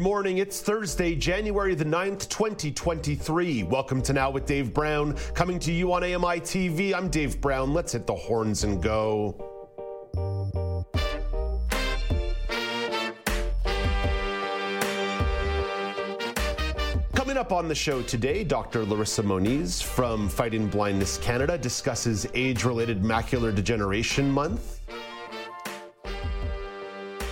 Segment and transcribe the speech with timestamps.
[0.00, 0.38] Morning.
[0.38, 3.64] It's Thursday, January the 9th, 2023.
[3.64, 6.94] Welcome to Now with Dave Brown, coming to you on AMI TV.
[6.94, 7.74] I'm Dave Brown.
[7.74, 9.36] Let's hit the horns and go.
[17.14, 18.86] Coming up on the show today, Dr.
[18.86, 24.79] Larissa Moniz from Fighting Blindness Canada discusses age related macular degeneration month.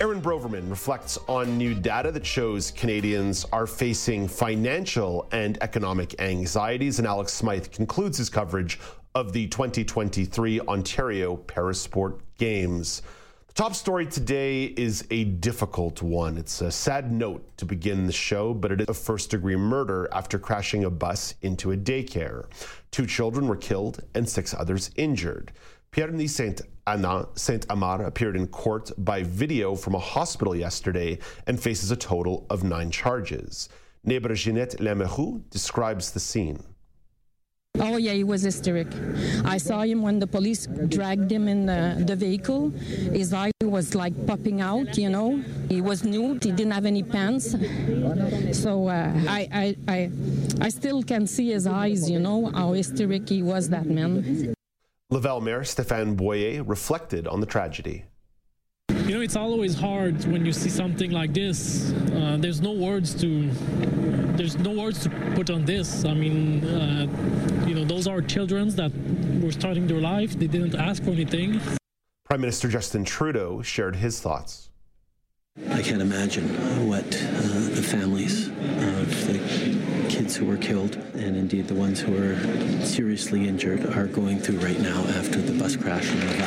[0.01, 6.99] Aaron Broverman reflects on new data that shows Canadians are facing financial and economic anxieties,
[6.99, 8.79] and Alex Smythe concludes his coverage
[9.13, 13.01] of the 2023 Ontario Parasport Games.
[13.47, 16.37] The top story today is a difficult one.
[16.37, 20.07] It's a sad note to begin the show, but it is a first degree murder
[20.13, 22.45] after crashing a bus into a daycare.
[22.91, 25.51] Two children were killed and six others injured.
[25.91, 31.59] Pierre Saint Anna Saint Amand appeared in court by video from a hospital yesterday and
[31.59, 33.69] faces a total of nine charges.
[34.03, 36.63] Neighbor Jeanette Lemerou describes the scene.
[37.79, 38.87] Oh, yeah, he was hysteric.
[39.45, 42.71] I saw him when the police dragged him in the, the vehicle.
[43.13, 45.43] His eye was like popping out, you know.
[45.69, 47.55] He was nude, he didn't have any pants.
[48.51, 50.11] So uh, I, I, I,
[50.59, 54.55] I still can see his eyes, you know, how hysteric he was, that man.
[55.11, 58.05] Laval Mayor Stéphane Boyer reflected on the tragedy.
[58.89, 61.91] You know, it's always hard when you see something like this.
[62.13, 63.49] Uh, there's no words to
[64.37, 66.05] there's no words to put on this.
[66.05, 67.07] I mean, uh,
[67.65, 68.91] you know, those are children that
[69.41, 70.37] were starting their life.
[70.37, 71.59] They didn't ask for anything.
[72.25, 74.69] Prime Minister Justin Trudeau shared his thoughts.
[75.71, 76.47] I can't imagine
[76.87, 79.68] what uh, the families of the
[80.35, 82.37] who were killed and indeed the ones who are
[82.85, 86.45] seriously injured are going through right now after the bus crash in Laval.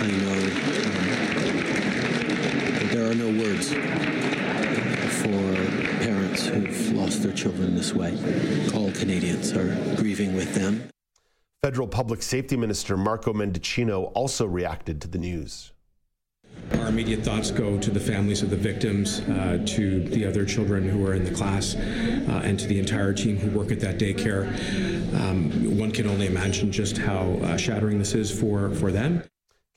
[0.00, 0.32] I know
[2.80, 3.68] um, there are no words
[5.20, 5.54] for
[6.02, 8.12] parents who've lost their children this way.
[8.74, 10.88] All Canadians are grieving with them.
[11.62, 15.73] Federal Public Safety Minister Marco Mendicino also reacted to the news.
[16.78, 20.88] Our immediate thoughts go to the families of the victims, uh, to the other children
[20.88, 23.98] who are in the class, uh, and to the entire team who work at that
[23.98, 24.46] daycare.
[25.14, 29.22] Um, one can only imagine just how uh, shattering this is for, for them.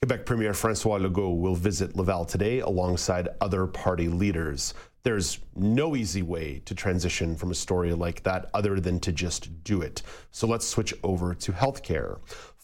[0.02, 4.72] Quebec Premier Francois Legault will visit Laval today alongside other party leaders.
[5.02, 9.64] There's no easy way to transition from a story like that other than to just
[9.64, 10.02] do it.
[10.30, 12.18] So let's switch over to healthcare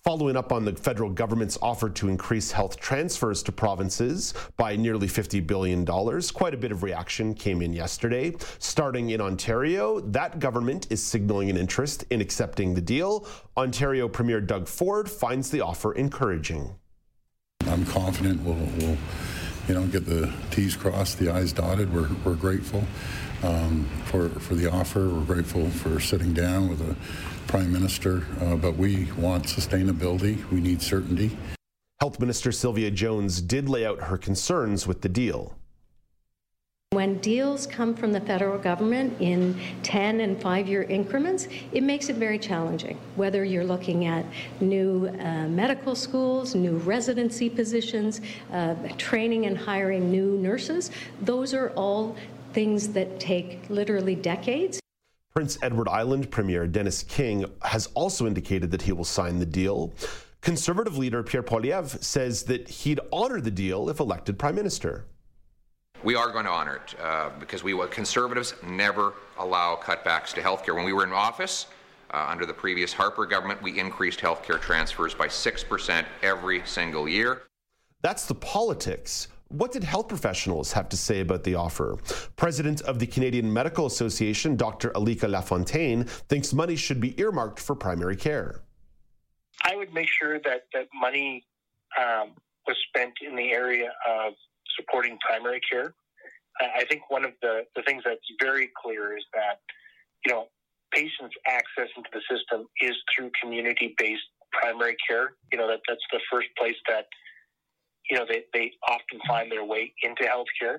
[0.04, 5.06] following up on the federal government's offer to increase health transfers to provinces by nearly
[5.08, 5.86] $50 billion.
[5.86, 8.34] Quite a bit of reaction came in yesterday.
[8.58, 13.26] Starting in Ontario, that government is signaling an interest in accepting the deal.
[13.56, 16.74] Ontario Premier Doug Ford finds the offer encouraging.
[17.66, 18.98] I'm confident we'll, we'll
[19.68, 21.90] you know, get the T's crossed, the I's dotted.
[21.94, 22.84] We're, we're grateful
[23.44, 25.08] um, for, for the offer.
[25.08, 26.96] We're grateful for sitting down with the
[27.46, 30.48] Prime Minister, uh, but we want sustainability.
[30.50, 31.36] We need certainty.
[32.00, 35.54] Health Minister Sylvia Jones did lay out her concerns with the deal.
[36.94, 42.08] When deals come from the federal government in 10 and 5 year increments, it makes
[42.08, 42.96] it very challenging.
[43.16, 44.24] Whether you're looking at
[44.60, 48.20] new uh, medical schools, new residency positions,
[48.52, 52.14] uh, training and hiring new nurses, those are all
[52.54, 54.80] things that take literally decades.
[55.34, 59.92] Prince Edward Island Premier Dennis King has also indicated that he will sign the deal.
[60.40, 65.06] Conservative leader Pierre Poilievre says that he'd honor the deal if elected prime minister.
[66.04, 70.76] We are going to honor it uh, because we conservatives never allow cutbacks to healthcare.
[70.76, 71.66] When we were in office,
[72.12, 77.42] uh, under the previous Harper government, we increased healthcare transfers by 6% every single year.
[78.02, 79.28] That's the politics.
[79.54, 81.96] What did health professionals have to say about the offer?
[82.34, 84.90] President of the Canadian Medical Association, Dr.
[84.90, 88.62] Alika Lafontaine, thinks money should be earmarked for primary care.
[89.62, 91.46] I would make sure that, that money
[91.96, 92.32] um,
[92.66, 94.32] was spent in the area of
[94.76, 95.94] supporting primary care.
[96.60, 99.60] I think one of the, the things that's very clear is that,
[100.26, 100.48] you know,
[100.92, 105.34] patients' access into the system is through community based primary care.
[105.52, 107.06] You know, that, that's the first place that,
[108.10, 110.78] you know, they, they often find their way into healthcare.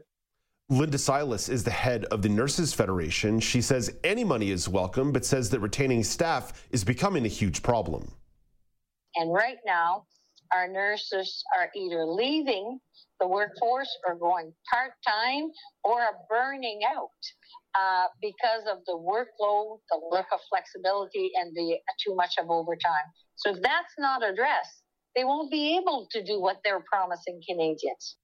[0.69, 3.39] Linda Silas is the head of the Nurses Federation.
[3.39, 7.61] She says any money is welcome, but says that retaining staff is becoming a huge
[7.61, 8.11] problem.
[9.15, 10.05] And right now,
[10.53, 12.79] our nurses are either leaving
[13.19, 15.49] the workforce or going part time
[15.83, 17.09] or are burning out
[17.79, 23.05] uh, because of the workload, the lack of flexibility, and the too much of overtime.
[23.35, 24.81] So if that's not addressed,
[25.15, 28.17] they won't be able to do what they're promising Canadians.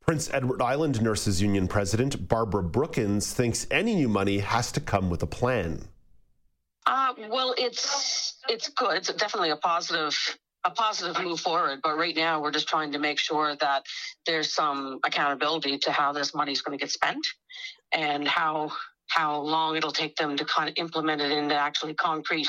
[0.00, 5.10] Prince Edward Island Nurses Union President Barbara Brookins thinks any new money has to come
[5.10, 5.88] with a plan.
[6.86, 8.96] Uh, well, it's it's good.
[8.96, 10.16] It's definitely a positive
[10.64, 11.80] a positive move forward.
[11.82, 13.84] But right now, we're just trying to make sure that
[14.26, 17.26] there's some accountability to how this money is going to get spent
[17.92, 18.72] and how
[19.08, 22.48] how long it'll take them to kind of implement it into actually concrete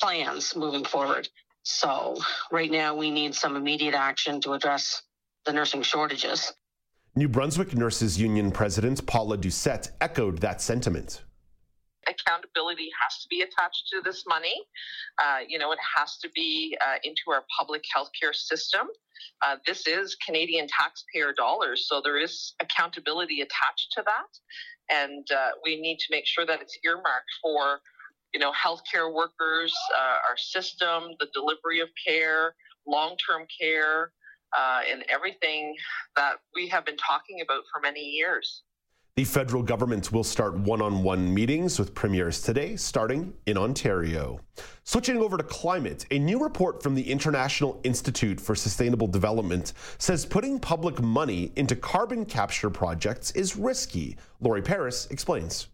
[0.00, 1.28] plans moving forward.
[1.62, 2.16] So
[2.50, 5.02] right now, we need some immediate action to address
[5.46, 6.52] the nursing shortages.
[7.14, 11.22] New Brunswick Nurses Union President Paula Doucette echoed that sentiment
[12.08, 14.54] accountability has to be attached to this money.
[15.22, 18.88] Uh, you know, it has to be uh, into our public healthcare system.
[19.44, 24.30] Uh, this is Canadian taxpayer dollars, so there is accountability attached to that,
[24.90, 27.80] and uh, we need to make sure that it's earmarked for,
[28.32, 32.54] you know, healthcare workers, uh, our system, the delivery of care,
[32.86, 34.12] long-term care.
[34.54, 35.74] Uh, and everything
[36.14, 38.64] that we have been talking about for many years.
[39.16, 44.40] The federal government will start one on one meetings with premiers today, starting in Ontario.
[44.84, 50.24] Switching over to climate, a new report from the International Institute for Sustainable Development says
[50.24, 54.16] putting public money into carbon capture projects is risky.
[54.40, 55.68] Lori Paris explains.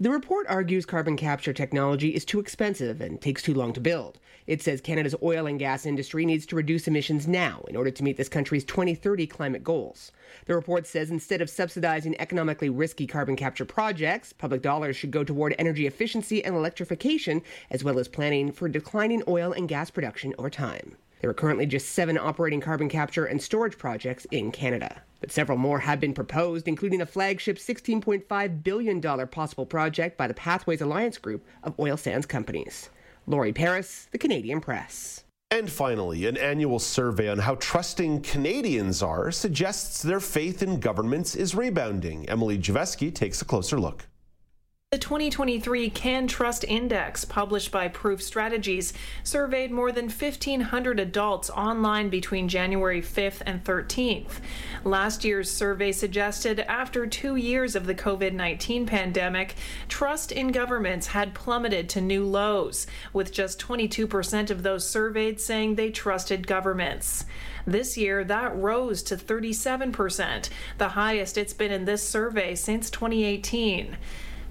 [0.00, 4.18] The report argues carbon capture technology is too expensive and takes too long to build.
[4.44, 8.02] It says Canada's oil and gas industry needs to reduce emissions now in order to
[8.02, 10.10] meet this country's 2030 climate goals.
[10.46, 15.22] The report says instead of subsidizing economically risky carbon capture projects, public dollars should go
[15.22, 20.34] toward energy efficiency and electrification, as well as planning for declining oil and gas production
[20.38, 20.96] over time.
[21.24, 25.00] There are currently just seven operating carbon capture and storage projects in Canada.
[25.20, 30.34] But several more have been proposed, including a flagship $16.5 billion possible project by the
[30.34, 32.90] Pathways Alliance Group of oil sands companies.
[33.26, 35.24] Laurie Paris, The Canadian Press.
[35.50, 41.34] And finally, an annual survey on how trusting Canadians are suggests their faith in governments
[41.34, 42.28] is rebounding.
[42.28, 44.08] Emily Javeski takes a closer look.
[44.94, 48.92] The 2023 Can Trust Index, published by Proof Strategies,
[49.24, 54.34] surveyed more than 1,500 adults online between January 5th and 13th.
[54.84, 59.56] Last year's survey suggested after two years of the COVID 19 pandemic,
[59.88, 65.74] trust in governments had plummeted to new lows, with just 22% of those surveyed saying
[65.74, 67.24] they trusted governments.
[67.66, 73.96] This year, that rose to 37%, the highest it's been in this survey since 2018.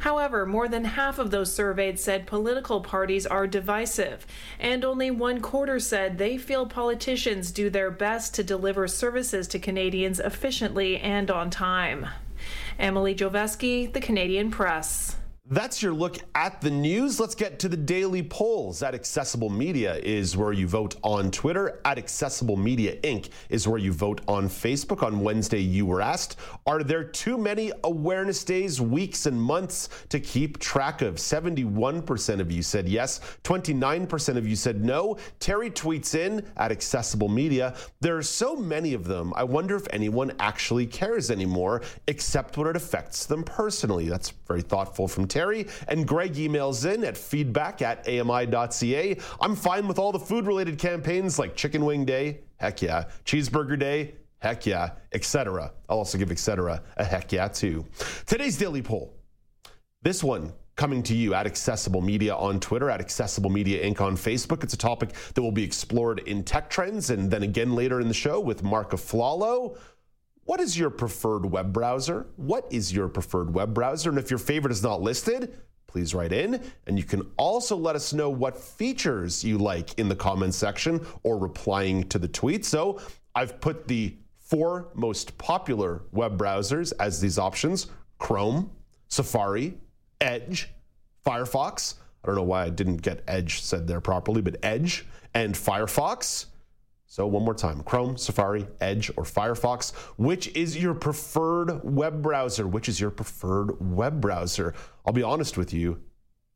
[0.03, 4.27] However, more than half of those surveyed said political parties are divisive,
[4.59, 9.59] and only one quarter said they feel politicians do their best to deliver services to
[9.59, 12.05] Canadians efficiently and on time.
[12.77, 15.15] Emily Joveski, The Canadian Press.
[15.53, 17.19] That's your look at the news.
[17.19, 18.81] Let's get to the daily polls.
[18.81, 21.79] At Accessible Media is where you vote on Twitter.
[21.85, 23.29] At Accessible Media Inc.
[23.49, 25.03] is where you vote on Facebook.
[25.03, 30.19] On Wednesday, you were asked, Are there too many awareness days, weeks, and months to
[30.19, 31.17] keep track of?
[31.17, 35.17] 71% of you said yes, 29% of you said no.
[35.39, 39.85] Terry tweets in at Accessible Media, There are so many of them, I wonder if
[39.91, 44.09] anyone actually cares anymore, except when it affects them personally.
[44.09, 45.42] That's very thoughtful from Terry.
[45.87, 49.17] And Greg emails in at feedback at ami.ca.
[49.41, 53.77] I'm fine with all the food related campaigns like Chicken Wing Day, heck yeah, Cheeseburger
[53.77, 55.71] Day, heck yeah, etc.
[55.89, 56.81] I'll also give etc.
[56.97, 57.85] a heck yeah too.
[58.25, 59.13] Today's daily poll.
[60.01, 64.01] This one coming to you at Accessible Media on Twitter, at Accessible Media Inc.
[64.01, 64.63] on Facebook.
[64.63, 68.07] It's a topic that will be explored in Tech Trends and then again later in
[68.07, 69.77] the show with Mark Aflalo.
[70.45, 72.27] What is your preferred web browser?
[72.35, 74.09] What is your preferred web browser?
[74.09, 75.57] And if your favorite is not listed,
[75.87, 76.61] please write in.
[76.85, 81.05] And you can also let us know what features you like in the comments section
[81.23, 82.65] or replying to the tweet.
[82.65, 82.99] So
[83.35, 87.87] I've put the four most popular web browsers as these options
[88.19, 88.69] Chrome,
[89.07, 89.77] Safari,
[90.19, 90.69] Edge,
[91.25, 91.95] Firefox.
[92.23, 96.47] I don't know why I didn't get Edge said there properly, but Edge and Firefox.
[97.13, 99.93] So, one more time Chrome, Safari, Edge, or Firefox.
[100.17, 102.65] Which is your preferred web browser?
[102.65, 104.73] Which is your preferred web browser?
[105.05, 106.01] I'll be honest with you,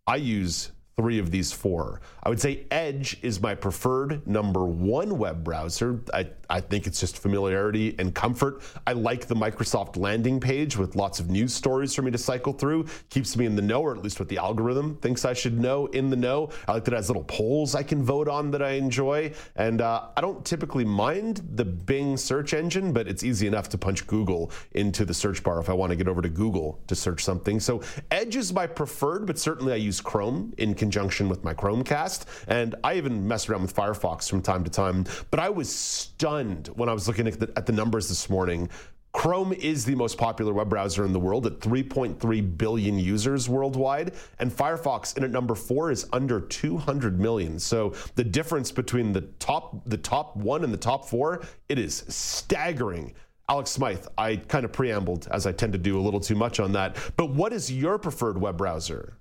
[0.07, 2.01] I use three of these four.
[2.23, 6.01] I would say Edge is my preferred number one web browser.
[6.11, 8.61] I, I think it's just familiarity and comfort.
[8.85, 12.53] I like the Microsoft landing page with lots of news stories for me to cycle
[12.53, 12.85] through.
[13.09, 15.87] Keeps me in the know, or at least what the algorithm thinks I should know
[15.87, 16.49] in the know.
[16.67, 19.33] I like that it has little polls I can vote on that I enjoy.
[19.55, 23.77] And uh, I don't typically mind the Bing search engine, but it's easy enough to
[23.77, 26.95] punch Google into the search bar if I want to get over to Google to
[26.95, 27.59] search something.
[27.59, 32.25] So Edge is my preferred, but certainly I use Chrome in conjunction with my Chromecast.
[32.47, 35.05] And I even mess around with Firefox from time to time.
[35.29, 38.69] But I was stunned when I was looking at the, at the numbers this morning.
[39.13, 44.13] Chrome is the most popular web browser in the world at 3.3 billion users worldwide,
[44.37, 47.57] and Firefox in at number four is under 200 million.
[47.57, 52.03] So the difference between the top the top one and the top four, it is
[52.07, 53.13] staggering.
[53.49, 56.59] Alex Smythe, I kind of preambled as I tend to do a little too much
[56.59, 56.97] on that.
[57.15, 59.17] But what is your preferred web browser?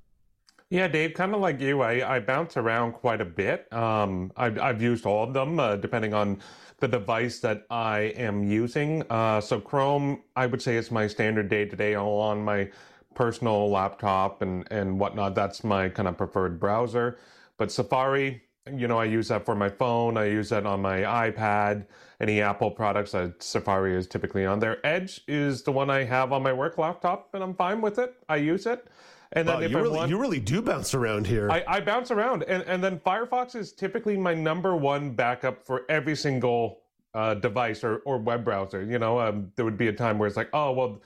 [0.68, 3.72] Yeah, Dave, kind of like you, I, I bounce around quite a bit.
[3.72, 6.40] Um, I've, I've used all of them uh, depending on
[6.78, 9.02] the device that I am using.
[9.08, 12.70] Uh, so Chrome, I would say, is my standard day to day on my
[13.14, 15.34] personal laptop and, and whatnot.
[15.34, 17.18] That's my kind of preferred browser.
[17.56, 20.16] But Safari, you know, I use that for my phone.
[20.16, 21.86] I use that on my iPad.
[22.20, 24.84] Any Apple products, uh, Safari is typically on there.
[24.84, 28.14] Edge is the one I have on my work laptop, and I'm fine with it.
[28.28, 28.86] I use it.
[29.32, 31.50] And then wow, you, really, want, you really do bounce around here.
[31.50, 35.82] I, I bounce around, and and then Firefox is typically my number one backup for
[35.88, 36.82] every single
[37.14, 38.84] uh, device or, or web browser.
[38.84, 41.02] You know, um, there would be a time where it's like, oh well,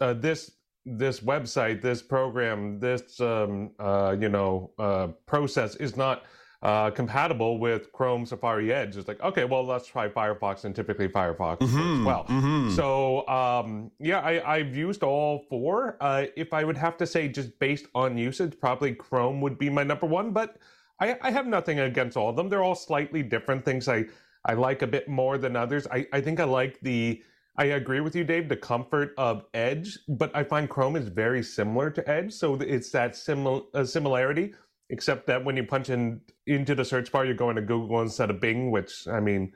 [0.00, 0.52] uh, this
[0.84, 6.24] this website, this program, this um, uh, you know uh, process is not
[6.62, 8.96] uh, compatible with Chrome, Safari, Edge.
[8.96, 12.24] It's like, okay, well, let's try Firefox, and typically Firefox mm-hmm, as well.
[12.24, 12.74] Mm-hmm.
[12.74, 15.96] So, um, yeah, I, have used all four.
[16.00, 19.70] Uh, if I would have to say, just based on usage, probably Chrome would be
[19.70, 20.32] my number one.
[20.32, 20.56] But
[20.98, 22.48] I, I have nothing against all of them.
[22.48, 23.88] They're all slightly different things.
[23.88, 24.06] I
[24.44, 25.86] I like a bit more than others.
[25.88, 27.22] I, I think I like the.
[27.56, 28.48] I agree with you, Dave.
[28.48, 32.90] The comfort of Edge, but I find Chrome is very similar to Edge, so it's
[32.90, 34.54] that simil- uh, similarity
[34.90, 38.30] except that when you punch in into the search bar, you're going to Google instead
[38.30, 39.52] of Bing, which I mean,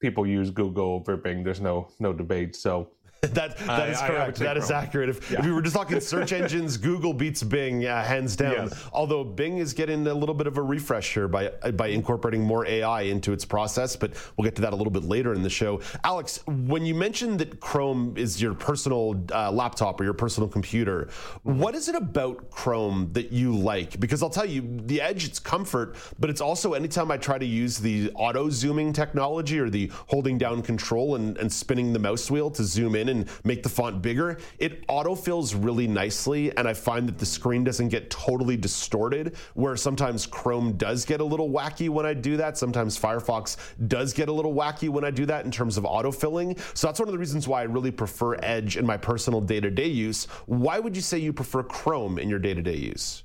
[0.00, 1.44] people use Google over Bing.
[1.44, 2.56] There's no no debate.
[2.56, 2.90] So
[3.22, 4.38] that that I, is correct.
[4.38, 5.08] That is accurate.
[5.08, 5.40] If, yeah.
[5.40, 8.68] if, we were just talking search engines, Google beats Bing uh, hands down.
[8.68, 8.84] Yes.
[8.92, 12.64] Although Bing is getting a little bit of a refresh here by by incorporating more
[12.64, 15.50] AI into its process, but we'll get to that a little bit later in the
[15.50, 15.80] show.
[16.04, 21.08] Alex, when you mentioned that Chrome is your personal uh, laptop or your personal computer,
[21.42, 23.98] what is it about Chrome that you like?
[23.98, 27.46] Because I'll tell you, the Edge, it's comfort, but it's also anytime I try to
[27.46, 32.30] use the auto zooming technology or the holding down control and, and spinning the mouse
[32.30, 36.56] wheel to zoom in and make the font bigger, it autofills really nicely.
[36.56, 41.20] And I find that the screen doesn't get totally distorted, where sometimes Chrome does get
[41.20, 42.56] a little wacky when I do that.
[42.56, 43.56] Sometimes Firefox
[43.88, 46.58] does get a little wacky when I do that in terms of autofilling.
[46.76, 49.60] So that's one of the reasons why I really prefer Edge in my personal day
[49.60, 50.26] to day use.
[50.46, 53.24] Why would you say you prefer Chrome in your day to day use?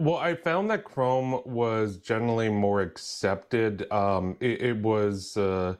[0.00, 3.90] Well, I found that Chrome was generally more accepted.
[3.90, 5.36] Um, it, it, was.
[5.36, 5.74] Uh,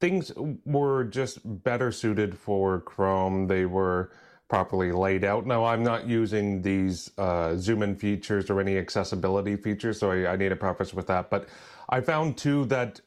[0.00, 0.32] things
[0.64, 3.46] were just better suited for Chrome.
[3.46, 4.10] They were
[4.48, 5.46] properly laid out.
[5.46, 10.32] Now, I'm not using these uh, zoom in features or any accessibility features, so I,
[10.32, 11.30] I need a preface with that.
[11.30, 11.48] But
[11.88, 13.00] I found too that,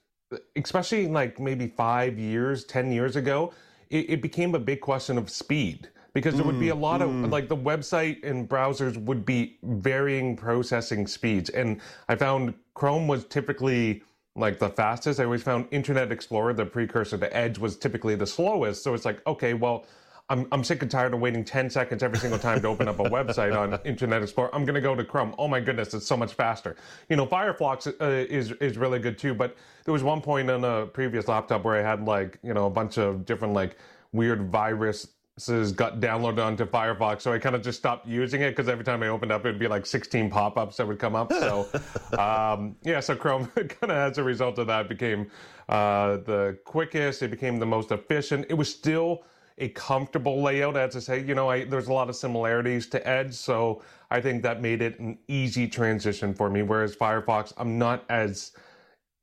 [0.55, 3.53] especially like maybe five years, 10 years ago,
[3.89, 7.25] it, it became a big question of speed because there would be a lot mm,
[7.25, 13.07] of like the website and browsers would be varying processing speeds and i found chrome
[13.07, 14.03] was typically
[14.35, 15.19] like the fastest.
[15.19, 18.83] I always found Internet Explorer, the precursor to Edge, was typically the slowest.
[18.83, 19.85] So it's like, okay, well,
[20.29, 22.99] I'm, I'm sick and tired of waiting 10 seconds every single time to open up
[22.99, 24.49] a website on Internet Explorer.
[24.55, 25.35] I'm going to go to Chrome.
[25.37, 26.75] Oh my goodness, it's so much faster.
[27.09, 29.33] You know, Firefox uh, is is really good too.
[29.33, 32.65] But there was one point on a previous laptop where I had like you know
[32.65, 33.77] a bunch of different like
[34.13, 38.69] weird virus got downloaded onto Firefox, so I kind of just stopped using it because
[38.69, 41.33] every time I opened up, it'd be like 16 pop-ups that would come up.
[41.33, 41.67] So,
[42.19, 45.31] um, yeah, so Chrome kind of as a result of that became
[45.69, 47.23] uh, the quickest.
[47.23, 48.45] It became the most efficient.
[48.49, 49.23] It was still
[49.57, 50.77] a comfortable layout.
[50.77, 54.21] As I say, you know, I, there's a lot of similarities to Edge, so I
[54.21, 56.61] think that made it an easy transition for me.
[56.61, 58.51] Whereas Firefox, I'm not as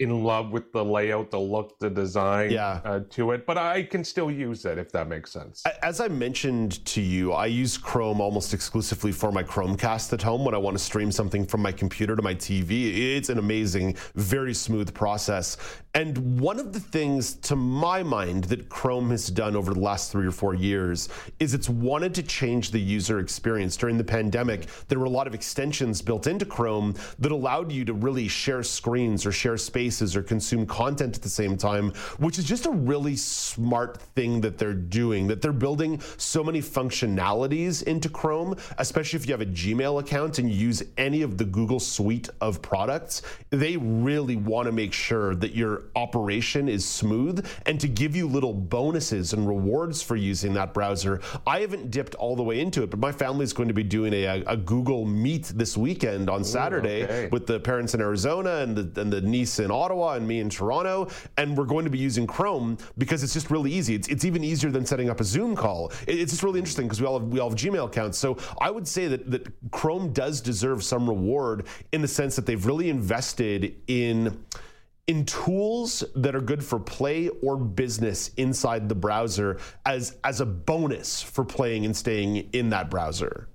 [0.01, 2.81] in love with the layout, the look, the design yeah.
[2.85, 5.63] uh, to it, but I can still use it if that makes sense.
[5.83, 10.45] As I mentioned to you, I use Chrome almost exclusively for my Chromecast at home
[10.47, 13.17] when I want to stream something from my computer to my TV.
[13.17, 15.59] It's an amazing, very smooth process.
[15.93, 20.13] And one of the things, to my mind, that Chrome has done over the last
[20.13, 21.09] three or four years
[21.41, 23.77] is it's wanted to change the user experience.
[23.77, 27.85] During the pandemic, there were a lot of extensions built into Chrome that allowed you
[27.87, 32.39] to really share screens or share spaces or consume content at the same time, which
[32.39, 37.83] is just a really smart thing that they're doing, that they're building so many functionalities
[37.83, 41.45] into Chrome, especially if you have a Gmail account and you use any of the
[41.45, 43.23] Google suite of products.
[43.51, 48.27] They really want to make sure that your operation is smooth and to give you
[48.27, 51.21] little bonuses and rewards for using that browser.
[51.47, 53.83] I haven't dipped all the way into it, but my family is going to be
[53.83, 57.29] doing a, a Google Meet this weekend on Saturday okay.
[57.31, 60.51] with the parents in Arizona and the, and the niece in Ottawa and me in
[60.51, 61.09] Toronto.
[61.37, 63.95] And we're going to be using Chrome because it's just really easy.
[63.95, 65.93] It's, it's even easier than setting up a Zoom call.
[66.07, 68.19] It, it's just really interesting because we all have, we all have Gmail accounts.
[68.19, 72.47] So I would say that, that Chrome does deserve some reward in the sense that
[72.47, 74.45] they've really invested in
[75.11, 80.47] in tools that are good for play or business inside the browser as as a
[80.47, 83.49] bonus for playing and staying in that browser.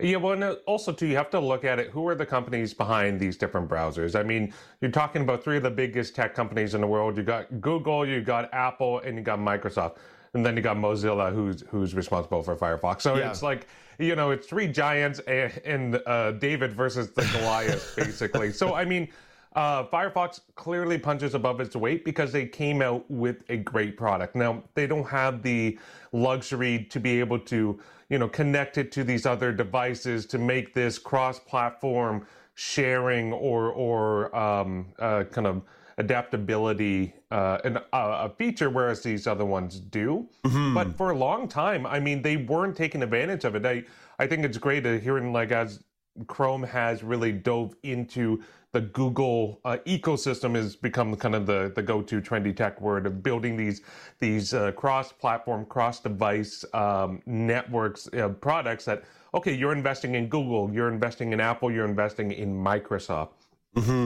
[0.00, 1.90] Yeah, well, and also too, you have to look at it.
[1.90, 4.18] Who are the companies behind these different browsers?
[4.18, 7.16] I mean, you're talking about three of the biggest tech companies in the world.
[7.16, 9.98] You got Google, you got Apple, and you got Microsoft,
[10.34, 13.02] and then you got Mozilla, who's who's responsible for Firefox.
[13.02, 13.30] So Yeah.
[13.30, 13.68] it's like
[14.00, 18.52] you know, it's three giants and, and uh, David versus the Goliath, basically.
[18.52, 19.06] So I mean.
[19.54, 24.34] Uh, Firefox clearly punches above its weight because they came out with a great product.
[24.34, 25.78] Now they don't have the
[26.12, 27.78] luxury to be able to,
[28.08, 34.34] you know, connect it to these other devices to make this cross-platform sharing or or
[34.36, 35.62] um, uh, kind of
[35.98, 40.26] adaptability uh, an, uh, a feature, whereas these other ones do.
[40.74, 43.66] But for a long time, I mean, they weren't taking advantage of it.
[43.66, 43.84] I
[44.18, 45.82] I think it's great to hearing like as
[46.26, 48.42] Chrome has really dove into
[48.72, 53.22] the Google uh, ecosystem has become kind of the, the go-to trendy tech word of
[53.22, 53.82] building these
[54.18, 59.04] these uh, cross-platform, cross-device um, networks uh, products that
[59.34, 63.30] okay, you're investing in Google, you're investing in Apple, you're investing in Microsoft,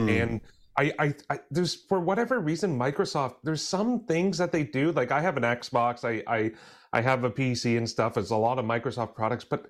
[0.09, 0.41] and
[0.77, 5.11] I, I, I there's for whatever reason Microsoft there's some things that they do like
[5.11, 6.51] I have an Xbox, I I
[6.93, 8.17] I have a PC and stuff.
[8.17, 9.67] It's a lot of Microsoft products, but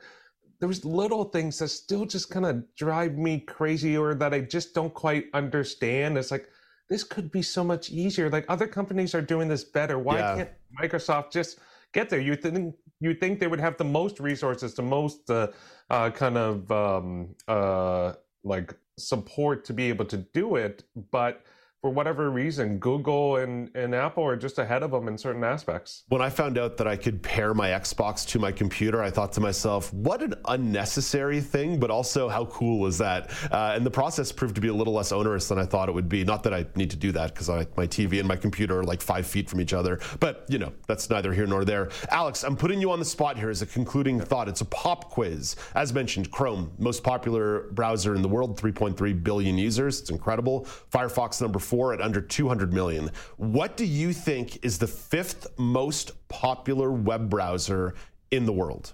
[0.59, 4.73] there's little things that still just kind of drive me crazy or that I just
[4.73, 6.17] don't quite understand.
[6.17, 6.49] It's like
[6.89, 8.29] this could be so much easier.
[8.29, 9.99] Like other companies are doing this better.
[9.99, 10.35] Why Yeah.
[10.35, 10.49] can't
[10.81, 11.59] Microsoft just
[11.93, 12.19] get there?
[12.19, 15.47] You think you think they would have the most resources, the most uh,
[15.89, 21.43] uh, kind of um, uh, like support to be able to do it, but
[21.81, 26.03] for whatever reason, Google and, and Apple are just ahead of them in certain aspects.
[26.09, 29.31] When I found out that I could pair my Xbox to my computer, I thought
[29.33, 33.29] to myself, what an unnecessary thing, but also how cool is that?
[33.51, 35.91] Uh, and the process proved to be a little less onerous than I thought it
[35.91, 36.23] would be.
[36.23, 39.01] Not that I need to do that because my TV and my computer are like
[39.01, 41.89] five feet from each other, but you know, that's neither here nor there.
[42.09, 44.49] Alex, I'm putting you on the spot here as a concluding thought.
[44.49, 45.55] It's a pop quiz.
[45.75, 50.01] As mentioned, Chrome, most popular browser in the world, 3.3 billion users.
[50.01, 50.65] It's incredible.
[50.91, 53.11] Firefox, number four at under 200 million.
[53.35, 57.93] What do you think is the fifth most popular web browser
[58.31, 58.93] in the world?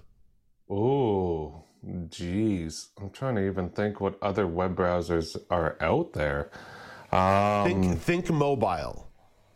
[0.70, 1.62] Ooh,
[2.08, 2.88] geez.
[3.00, 6.50] I'm trying to even think what other web browsers are out there.
[7.12, 9.08] Um, think, think mobile.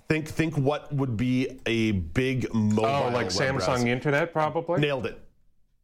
[0.08, 2.86] Think, think what would be a big mobile.
[2.86, 3.88] oh, like Samsung browser.
[3.88, 4.80] Internet, probably?
[4.80, 5.20] Nailed it.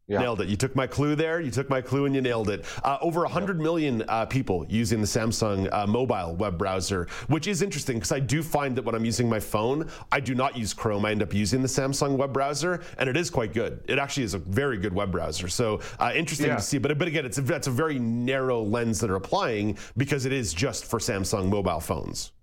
[0.07, 0.19] Yeah.
[0.19, 0.49] Nailed it.
[0.49, 1.41] You took my clue there.
[1.41, 2.67] You took my clue and you nailed it.
[2.85, 7.63] Uh, over 100 million uh, people using the Samsung uh, mobile web browser, which is
[7.63, 10.75] interesting because I do find that when I'm using my phone, I do not use
[10.75, 11.07] Chrome.
[11.07, 13.81] I end up using the Samsung web browser, and it is quite good.
[13.89, 15.49] It actually is a very good web browser.
[15.49, 16.57] So uh, interesting Yeah.
[16.57, 16.77] to see.
[16.77, 20.33] But, but again, it's a, that's a very narrow lens that are applying because it
[20.35, 22.34] is just for Samsung mobile phones.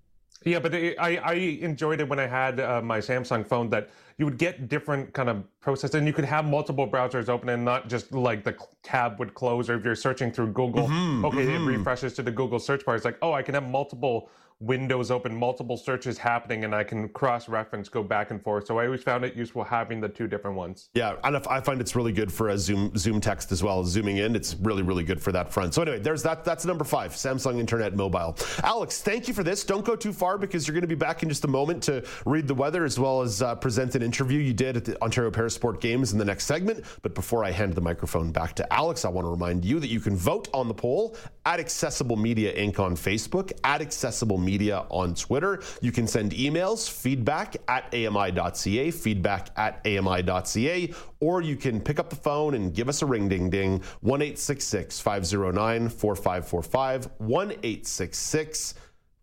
[0.44, 3.90] Yeah, but it, I, I enjoyed it when I had uh, my Samsung phone that
[4.18, 7.64] you would get different kind of process and you could have multiple browsers open and
[7.64, 11.46] not just like the tab would close or if you're searching through Google, Mhm, okay,
[11.46, 11.56] mhm.
[11.56, 12.96] it refreshes to the Google search bar.
[12.96, 14.30] It's like, oh, I can have multiple
[14.62, 18.68] windows open, multiple searches happening, and I can cross-reference, go back and forth.
[18.68, 20.90] So I always found it useful having the two different ones.
[20.94, 23.84] Yeah, and I find it's really good for a zoom zoom text as well.
[23.84, 25.74] Zooming in, it's really really good for that front.
[25.74, 26.46] So anyway, there's that.
[26.46, 28.38] That's number five, Samsung Internet Mobile.
[28.64, 29.64] Alex, thank you for this.
[29.64, 32.06] Don't go too far because you're going to be back in just a moment to
[32.26, 35.32] read the weather as well as uh, present an interview you did at the Ontario
[35.32, 36.86] Parasport Games in the next segment.
[37.02, 39.90] But before I hand the microphone back to Alex, I want to remind you that
[39.90, 42.80] you can vote on the poll at Accessible Media Inc.
[42.80, 44.51] on Facebook, at Accessible Media
[44.90, 45.62] on Twitter.
[45.82, 52.10] You can send emails, feedback at AMI.ca, feedback at AMI.ca, or you can pick up
[52.10, 57.52] the phone and give us a ring ding ding 1 509 4545, 1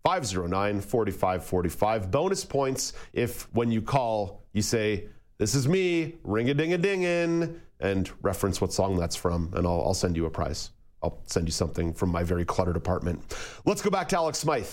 [0.05, 2.11] 509 4545.
[2.11, 6.79] Bonus points if when you call, you say, This is me, ring a ding a
[6.79, 10.71] dingin, and reference what song that's from, and I'll, I'll send you a prize.
[11.03, 13.37] I'll send you something from my very cluttered apartment.
[13.65, 14.67] Let's go back to Alex Smythe.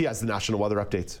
[0.00, 1.20] He has the national weather updates.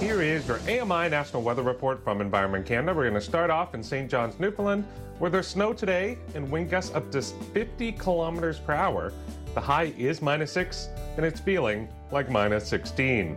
[0.00, 2.94] Here is your AMI National Weather Report from Environment Canada.
[2.94, 4.10] We're going to start off in St.
[4.10, 4.84] John's, Newfoundland,
[5.18, 9.12] where there's snow today and wind gusts up to 50 kilometers per hour.
[9.52, 13.36] The high is minus 6, and it's feeling like minus 16.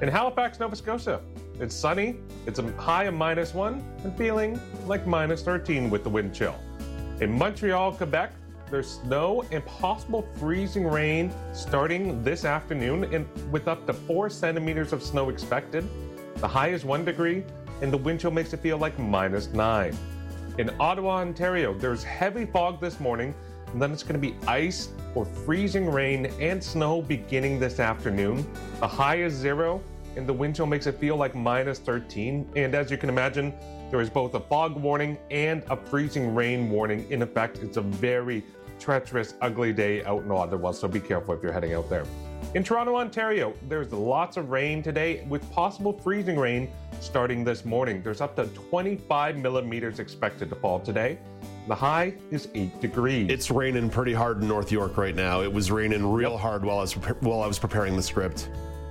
[0.00, 1.20] In Halifax, Nova Scotia,
[1.60, 6.08] it's sunny, it's a high of minus 1, and feeling like minus 13 with the
[6.08, 6.54] wind chill.
[7.20, 8.32] In Montreal, Quebec,
[8.70, 14.92] there's snow and possible freezing rain starting this afternoon, and with up to four centimeters
[14.92, 15.88] of snow expected.
[16.36, 17.44] The high is one degree,
[17.82, 19.96] and the wind chill makes it feel like minus nine.
[20.58, 23.34] In Ottawa, Ontario, there's heavy fog this morning,
[23.72, 28.46] and then it's going to be ice or freezing rain and snow beginning this afternoon.
[28.80, 29.82] The high is zero,
[30.16, 32.50] and the wind chill makes it feel like minus 13.
[32.56, 33.52] And as you can imagine,
[33.90, 37.58] there is both a fog warning and a freezing rain warning in effect.
[37.58, 38.44] It's a very
[38.78, 42.04] treacherous, ugly day out in Ottawa, so be careful if you're heading out there.
[42.54, 46.70] In Toronto, Ontario, there's lots of rain today with possible freezing rain
[47.00, 48.02] starting this morning.
[48.02, 51.18] There's up to 25 millimeters expected to fall today.
[51.66, 53.30] The high is 8 degrees.
[53.30, 55.42] It's raining pretty hard in North York right now.
[55.42, 56.40] It was raining real yep.
[56.40, 58.48] hard while I was while I was preparing the script.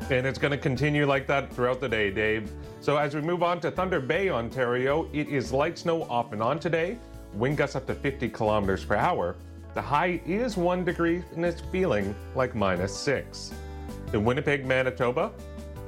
[0.09, 2.49] And it's going to continue like that throughout the day, Dave.
[2.79, 6.41] So as we move on to Thunder Bay, Ontario, it is light snow off and
[6.41, 6.97] on today.
[7.33, 9.35] Wind gusts up to 50 kilometers per hour.
[9.73, 13.51] The high is 1 degree and it's feeling like minus 6.
[14.13, 15.33] In Winnipeg, Manitoba,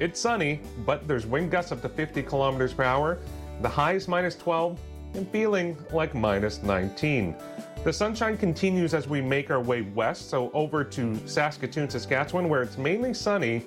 [0.00, 3.18] it's sunny, but there's wind gusts up to 50 kilometers per hour.
[3.62, 4.78] The high is minus 12
[5.14, 7.34] and feeling like minus 19.
[7.84, 12.60] The sunshine continues as we make our way west, so over to Saskatoon, Saskatchewan, where
[12.60, 13.66] it's mainly sunny.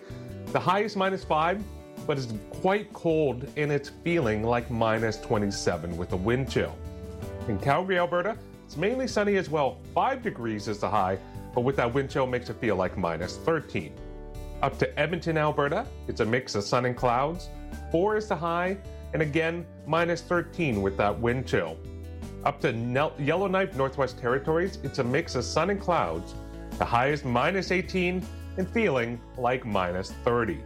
[0.54, 1.63] The high is minus 5,
[2.06, 6.78] but it's quite cold and it's feeling like minus 27 with a wind chill.
[7.48, 9.80] In Calgary, Alberta, it's mainly sunny as well.
[9.96, 11.18] 5 degrees is the high,
[11.56, 13.96] but with that wind chill makes it feel like minus 13.
[14.62, 17.50] Up to Edmonton, Alberta, it's a mix of sun and clouds.
[17.92, 18.78] 4 is the high,
[19.13, 21.80] and again, minus 13 with that wind chill.
[22.46, 22.72] Up to
[23.18, 26.36] Yellowknife, Northwest Territories, it's a mix of sun and clouds.
[26.78, 28.24] The high is minus 18
[28.58, 30.62] and feeling like minus 30.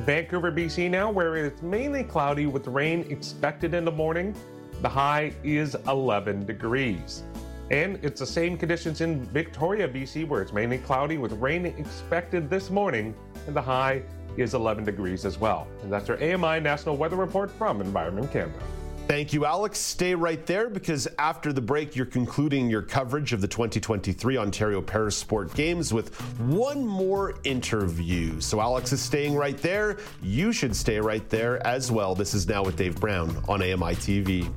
[0.00, 4.34] Vancouver, BC now, where it's mainly cloudy with rain expected in the morning
[4.82, 7.22] the high is 11 degrees.
[7.70, 12.48] And it's the same conditions in Victoria, BC, where it's mainly cloudy with rain expected
[12.50, 13.14] this morning,
[13.46, 14.02] and the high
[14.36, 15.66] is 11 degrees as well.
[15.82, 18.58] And that's our AMI National Weather Report from Environment Canada.
[19.08, 19.78] Thank you, Alex.
[19.78, 24.82] Stay right there because after the break, you're concluding your coverage of the 2023 Ontario
[24.82, 28.40] Parasport Games with one more interview.
[28.40, 29.98] So, Alex is staying right there.
[30.22, 32.16] You should stay right there as well.
[32.16, 34.50] This is Now with Dave Brown on AMI TV.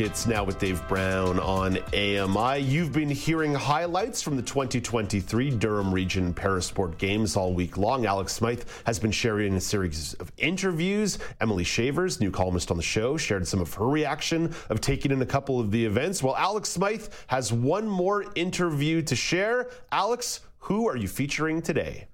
[0.00, 2.60] It's now with Dave Brown on AMI.
[2.60, 8.06] You've been hearing highlights from the 2023 Durham Region Parasport Games all week long.
[8.06, 11.18] Alex Smythe has been sharing a series of interviews.
[11.40, 15.20] Emily Shavers, new columnist on the show, shared some of her reaction of taking in
[15.20, 16.22] a couple of the events.
[16.22, 19.68] Well, Alex Smythe has one more interview to share.
[19.90, 22.06] Alex, who are you featuring today?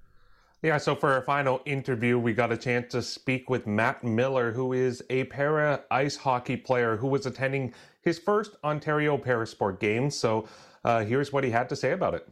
[0.61, 4.51] Yeah, so for our final interview, we got a chance to speak with Matt Miller,
[4.51, 10.17] who is a para ice hockey player who was attending his first Ontario Parasport Games.
[10.17, 10.47] So
[10.83, 12.27] uh, here's what he had to say about it.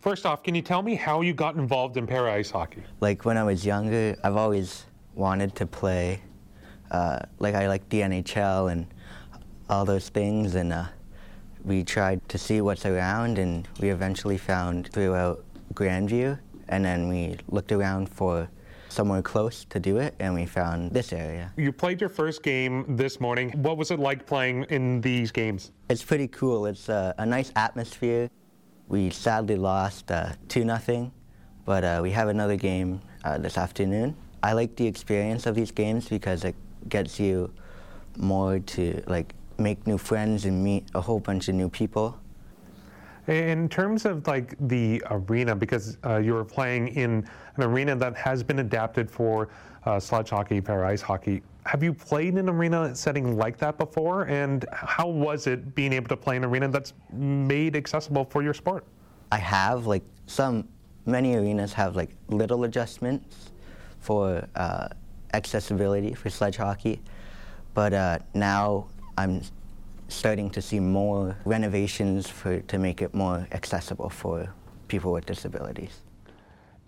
[0.00, 2.82] First off, can you tell me how you got involved in para ice hockey?
[3.00, 6.20] Like when I was younger, I've always wanted to play.
[6.90, 8.86] Uh, like I like the NHL and
[9.70, 10.86] all those things, and uh,
[11.64, 15.44] we tried to see what's around, and we eventually found throughout
[15.74, 16.38] Grandview
[16.68, 18.48] and then we looked around for
[18.88, 21.52] somewhere close to do it, and we found this area.
[21.56, 23.50] You played your first game this morning.
[23.52, 25.72] What was it like playing in these games?
[25.88, 26.66] It's pretty cool.
[26.66, 28.30] It's uh, a nice atmosphere.
[28.88, 31.12] We sadly lost uh, 2 nothing,
[31.64, 34.16] but uh, we have another game uh, this afternoon.
[34.42, 36.54] I like the experience of these games because it
[36.88, 37.52] gets you
[38.16, 42.18] more to like make new friends and meet a whole bunch of new people.
[43.28, 48.16] In terms of like the arena, because uh, you were playing in an arena that
[48.16, 49.50] has been adapted for
[49.84, 53.76] uh, sledge hockey, para ice hockey, have you played in an arena setting like that
[53.76, 54.22] before?
[54.24, 58.42] And how was it being able to play in an arena that's made accessible for
[58.42, 58.86] your sport?
[59.30, 60.66] I have like some
[61.04, 63.50] many arenas have like little adjustments
[64.00, 64.88] for uh,
[65.34, 67.02] accessibility for sledge hockey,
[67.74, 68.88] but uh, now
[69.18, 69.42] I'm
[70.08, 74.52] starting to see more renovations for to make it more accessible for
[74.88, 76.00] people with disabilities.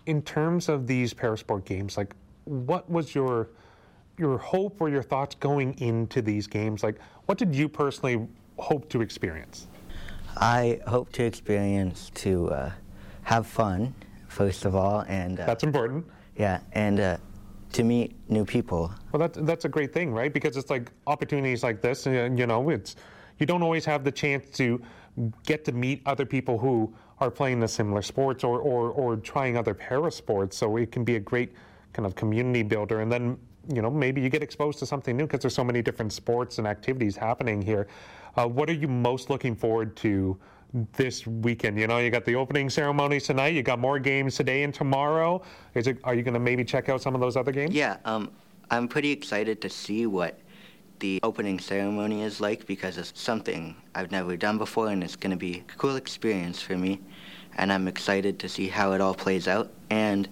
[0.07, 2.13] In terms of these parasport games, like
[2.45, 3.49] what was your
[4.17, 6.83] your hope or your thoughts going into these games?
[6.83, 9.67] Like what did you personally hope to experience?
[10.37, 12.71] I hope to experience to uh,
[13.23, 13.93] have fun
[14.31, 16.05] first of all, and uh, that's important.
[16.37, 17.17] Yeah, and uh,
[17.73, 18.91] to meet new people.
[19.11, 20.33] Well, that's that's a great thing, right?
[20.33, 22.95] Because it's like opportunities like this, and you know, it's
[23.39, 24.81] you don't always have the chance to
[25.45, 29.57] get to meet other people who are playing the similar sports or or, or trying
[29.57, 30.57] other para sports.
[30.57, 31.53] So it can be a great
[31.93, 33.37] kind of community builder, and then
[33.73, 36.57] you know maybe you get exposed to something new because there's so many different sports
[36.57, 37.87] and activities happening here.
[38.35, 40.37] Uh, what are you most looking forward to
[40.73, 41.77] this weekend?
[41.77, 43.53] You know, you got the opening ceremonies tonight.
[43.53, 45.41] You got more games today and tomorrow.
[45.73, 45.97] Is it?
[46.03, 47.73] Are you going to maybe check out some of those other games?
[47.73, 48.31] Yeah, um,
[48.69, 50.39] I'm pretty excited to see what
[50.99, 55.31] the opening ceremony is like because it's something I've never done before, and it's going
[55.31, 57.01] to be a cool experience for me.
[57.57, 59.71] And I'm excited to see how it all plays out.
[59.89, 60.29] And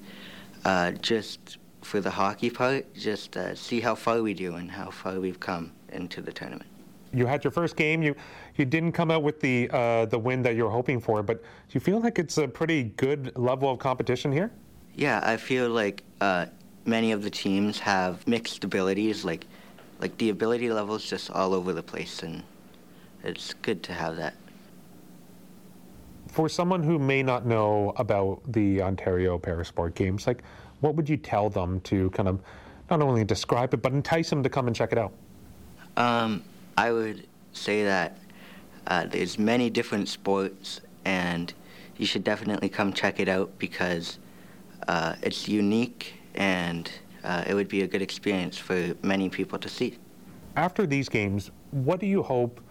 [0.63, 4.89] uh, just for the hockey part, just uh, see how far we do and how
[4.89, 6.69] far we've come into the tournament
[7.13, 8.02] you had your first game.
[8.02, 8.15] You
[8.56, 11.41] you didn't come out with the uh, the win that you were hoping for, but
[11.41, 14.52] do you feel like it's a pretty good level of competition here?
[14.95, 16.48] Yeah, I feel like uh,
[16.86, 19.24] many of the teams have mixed abilities.
[19.24, 19.45] Like
[20.00, 22.43] like the ability level is just all over the place, and
[23.24, 24.34] it's good to have that.
[26.28, 30.43] For someone who may not know about the Ontario Parasport Games, like
[30.80, 32.41] what would you tell them to kind of
[32.89, 35.12] not only describe it but entice them to come and check it out?
[35.98, 36.43] Um,
[36.80, 38.18] I would say that
[38.88, 41.54] uh, there's many different sports, and
[41.98, 44.18] you should definitely come check it out because
[44.88, 46.89] uh, it's unique and
[47.26, 49.98] uh, it would be a good experience for many people to see.
[50.56, 52.62] After these games, what do you hope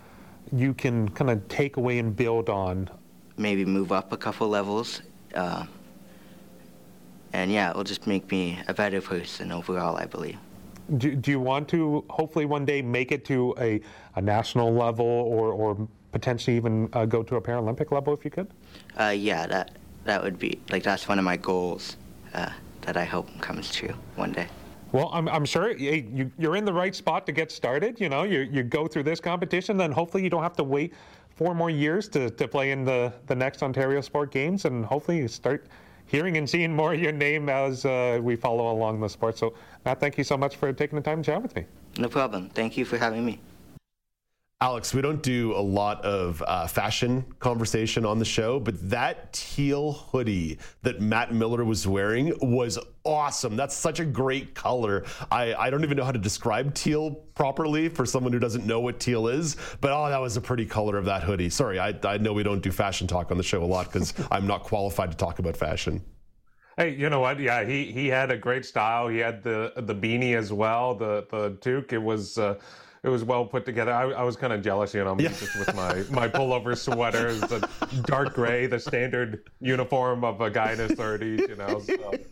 [0.52, 2.88] you can kind of take away and build on?
[3.36, 5.02] Maybe move up a couple levels.
[5.34, 5.66] Uh,
[7.34, 10.38] and yeah, it will just make me a better person overall, I believe
[10.96, 13.80] do, do you want to hopefully one day make it to a,
[14.16, 18.30] a national level or, or potentially even uh, go to a Paralympic level if you
[18.30, 18.48] could?
[18.98, 19.72] Uh, yeah, that
[20.04, 21.96] that would be like that's one of my goals
[22.34, 22.50] uh,
[22.82, 24.46] that I hope comes true one day.
[24.90, 28.00] Well, I'm, I'm sure you, you're in the right spot to get started.
[28.00, 30.94] You know, you, you go through this competition, then hopefully you don't have to wait
[31.36, 35.18] four more years to, to play in the, the next Ontario Sport Games, and hopefully
[35.18, 35.66] you start
[36.08, 39.38] hearing and seeing more of your name as uh, we follow along the sport.
[39.38, 41.64] So, Matt, thank you so much for taking the time to chat with me.
[41.98, 42.48] No problem.
[42.48, 43.38] Thank you for having me.
[44.60, 49.32] Alex, we don't do a lot of uh, fashion conversation on the show, but that
[49.32, 53.54] teal hoodie that Matt Miller was wearing was awesome.
[53.54, 55.04] That's such a great color.
[55.30, 58.80] I, I don't even know how to describe teal properly for someone who doesn't know
[58.80, 61.50] what teal is, but oh, that was a pretty color of that hoodie.
[61.50, 64.12] Sorry, I, I know we don't do fashion talk on the show a lot because
[64.32, 66.02] I'm not qualified to talk about fashion.
[66.76, 67.38] Hey, you know what?
[67.38, 69.06] Yeah, he he had a great style.
[69.06, 71.92] He had the the beanie as well, the the Duke.
[71.92, 72.38] It was.
[72.38, 72.58] Uh,
[73.02, 73.92] it was well put together.
[73.92, 75.28] I, I was kind of jealous, you know, yeah.
[75.28, 77.68] just with my my pullover sweaters, the
[78.04, 81.80] dark gray, the standard uniform of a guy in his thirties, you know.
[81.80, 82.14] So.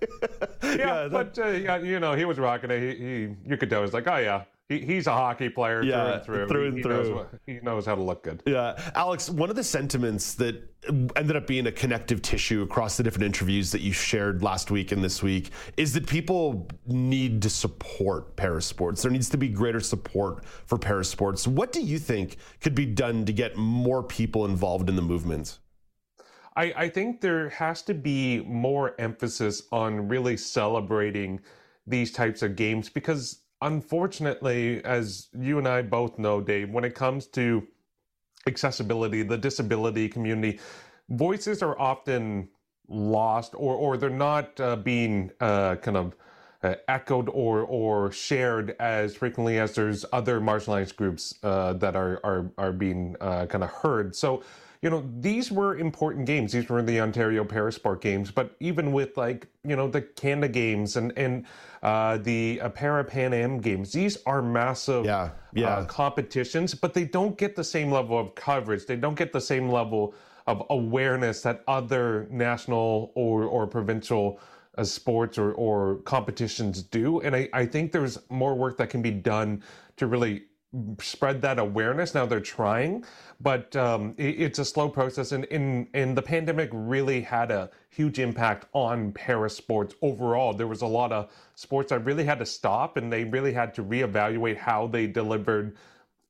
[0.63, 1.35] Yeah, yeah that...
[1.35, 2.81] but uh, you know, he was rocking it.
[2.81, 5.95] He, he you could tell he's like, oh yeah, he, he's a hockey player yeah,
[5.97, 6.49] through and through.
[6.49, 7.03] Through and he, through.
[7.03, 8.43] Knows what, he knows how to look good.
[8.47, 8.79] Yeah.
[8.95, 10.75] Alex, one of the sentiments that
[11.17, 14.91] ended up being a connective tissue across the different interviews that you shared last week
[14.91, 19.03] and this week is that people need to support parasports.
[19.03, 21.47] There needs to be greater support for parasports.
[21.47, 25.59] What do you think could be done to get more people involved in the movement?
[26.57, 31.41] I, I think there has to be more emphasis on really celebrating
[31.87, 36.95] these types of games because unfortunately, as you and I both know, Dave, when it
[36.95, 37.67] comes to
[38.47, 40.61] accessibility, the disability community,
[41.11, 42.49] voices are often
[42.89, 46.17] lost or, or they're not uh, being uh, kind of
[46.63, 52.21] uh, echoed or, or shared as frequently as there's other marginalized groups uh, that are,
[52.25, 54.15] are, are being uh, kind of heard.
[54.17, 54.43] So
[54.83, 56.53] you know, these were important games.
[56.53, 60.97] These were the Ontario Parasport Games, but even with like, you know, the Canada Games
[60.97, 61.47] and and
[61.83, 65.69] uh, the uh, Para Pan Am Games, these are massive yeah, yeah.
[65.69, 68.87] Uh, competitions, but they don't get the same level of coverage.
[68.87, 70.15] They don't get the same level
[70.47, 74.41] of awareness that other national or or provincial
[74.77, 77.21] uh, sports or, or competitions do.
[77.21, 79.63] And I, I think there's more work that can be done
[79.97, 80.45] to really
[81.01, 82.15] spread that awareness.
[82.15, 83.05] Now they're trying,
[83.41, 85.33] but um, it, it's a slow process.
[85.33, 90.53] And, in and the pandemic really had a huge impact on para sports overall.
[90.53, 93.75] There was a lot of sports that really had to stop and they really had
[93.75, 95.77] to reevaluate how they delivered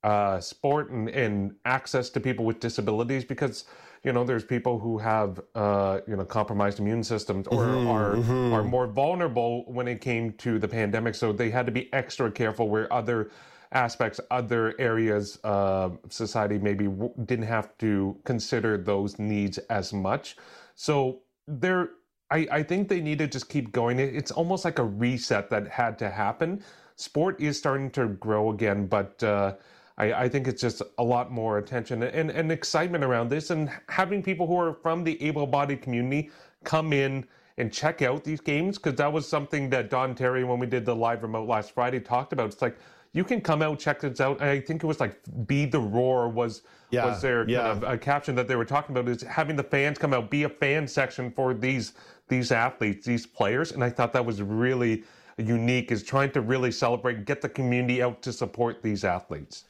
[0.05, 3.65] uh, sport and, and access to people with disabilities because
[4.05, 8.15] you know there's people who have uh, you know compromised immune systems or mm-hmm, are
[8.15, 8.53] mm-hmm.
[8.53, 12.31] are more vulnerable when it came to the pandemic so they had to be extra
[12.31, 13.31] careful where other
[13.73, 16.89] aspects, other areas of society maybe
[17.25, 20.37] didn't have to consider those needs as much.
[20.75, 21.91] So there,
[22.31, 23.99] I, I think they need to just keep going.
[23.99, 26.63] It's almost like a reset that had to happen.
[26.97, 29.55] Sport is starting to grow again, but uh,
[29.99, 33.71] I, I, think it's just a lot more attention and, and excitement around this, and
[33.89, 36.31] having people who are from the able-bodied community
[36.65, 37.27] come in
[37.59, 40.85] and check out these games because that was something that Don Terry, when we did
[40.85, 42.47] the live remote last Friday, talked about.
[42.53, 42.79] It's like
[43.17, 44.43] you can come out check this out.
[44.43, 47.63] I think it was like "Be the Roar" was yeah, was their yeah.
[47.63, 50.31] kind of a caption that they were talking about is having the fans come out,
[50.31, 51.95] be a fan section for these
[52.29, 55.03] these athletes, these players, and I thought that was really
[55.39, 55.93] unique.
[55.93, 59.65] Is trying to really celebrate, and get the community out to support these athletes.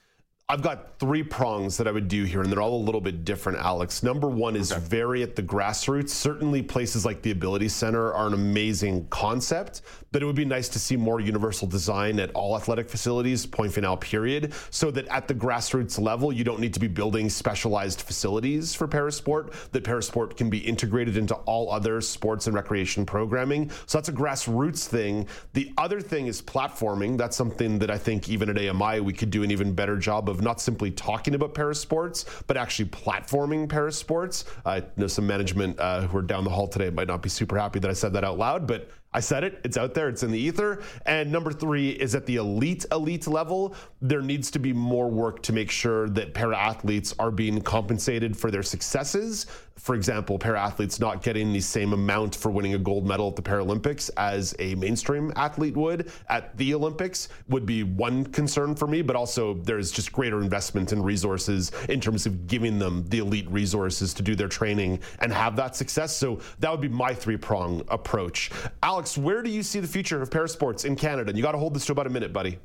[0.49, 3.25] I've got three prongs that I would do here, and they're all a little bit
[3.25, 4.05] different, Alex.
[4.05, 4.81] Number one is okay.
[4.81, 6.11] very at the grassroots.
[6.11, 9.83] Certainly, places like the Ability Center are an amazing concept,
[10.13, 13.73] but it would be nice to see more universal design at all athletic facilities, point
[13.73, 18.03] final period, so that at the grassroots level, you don't need to be building specialized
[18.03, 23.69] facilities for parasport, that parasport can be integrated into all other sports and recreation programming.
[23.87, 25.27] So that's a grassroots thing.
[25.55, 27.19] The other thing is platforming.
[27.19, 30.31] That's something that I think even at AMI we could do an even better job
[30.31, 34.45] of of not simply talking about parasports, but actually platforming parasports.
[34.65, 37.59] I know some management uh, who are down the hall today might not be super
[37.59, 40.23] happy that I said that out loud, but I said it, it's out there, it's
[40.23, 40.83] in the ether.
[41.07, 45.43] And number three is at the elite, elite level, there needs to be more work
[45.45, 49.47] to make sure that para athletes are being compensated for their successes.
[49.79, 53.37] For example, para athletes not getting the same amount for winning a gold medal at
[53.37, 58.87] the Paralympics as a mainstream athlete would at the Olympics would be one concern for
[58.89, 63.19] me, but also there's just greater investment in resources in terms of giving them the
[63.19, 66.17] elite resources to do their training and have that success.
[66.17, 68.51] So that would be my three prong approach.
[68.83, 71.29] Alex, where do you see the future of parasports in Canada?
[71.29, 72.59] And you got to hold this to about a minute, buddy.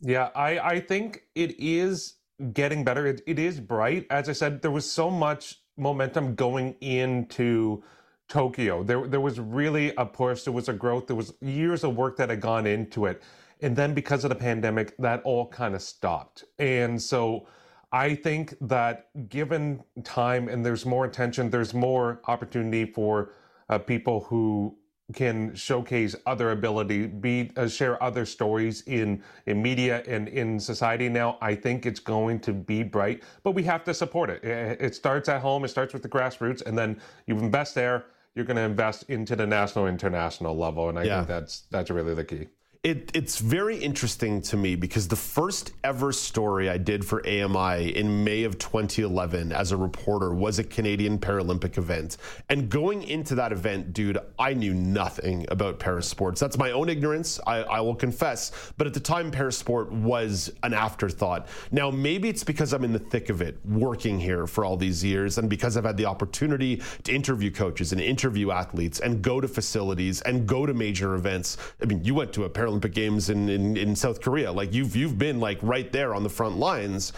[0.00, 2.14] Yeah, I, I think it is
[2.52, 3.06] getting better.
[3.06, 4.06] It, it is bright.
[4.10, 7.82] As I said, there was so much momentum going into
[8.28, 8.82] Tokyo.
[8.82, 10.42] There, there was really a push.
[10.42, 11.06] There was a growth.
[11.06, 13.22] There was years of work that had gone into it.
[13.62, 16.44] And then because of the pandemic, that all kind of stopped.
[16.58, 17.46] And so
[17.92, 23.32] I think that given time and there's more attention, there's more opportunity for
[23.68, 24.76] uh, people who
[25.14, 31.08] can showcase other ability, be uh, share other stories in in media and in society.
[31.08, 34.42] Now, I think it's going to be bright, but we have to support it.
[34.44, 35.64] It starts at home.
[35.64, 38.06] It starts with the grassroots, and then you invest there.
[38.34, 41.18] You're going to invest into the national, international level, and I yeah.
[41.18, 42.48] think that's that's really the key.
[42.86, 47.96] It, it's very interesting to me because the first ever story I did for AMI
[47.96, 52.18] in May of 2011 as a reporter was a Canadian Paralympic event.
[52.48, 56.38] And going into that event, dude, I knew nothing about parasports.
[56.38, 58.52] That's my own ignorance, I, I will confess.
[58.76, 61.48] But at the time, parasport was an afterthought.
[61.72, 65.02] Now, maybe it's because I'm in the thick of it, working here for all these
[65.02, 69.40] years, and because I've had the opportunity to interview coaches and interview athletes and go
[69.40, 71.56] to facilities and go to major events.
[71.82, 74.52] I mean, you went to a Paralympic Olympic Games in, in, in South Korea.
[74.52, 77.14] Like you've you've been like right there on the front lines.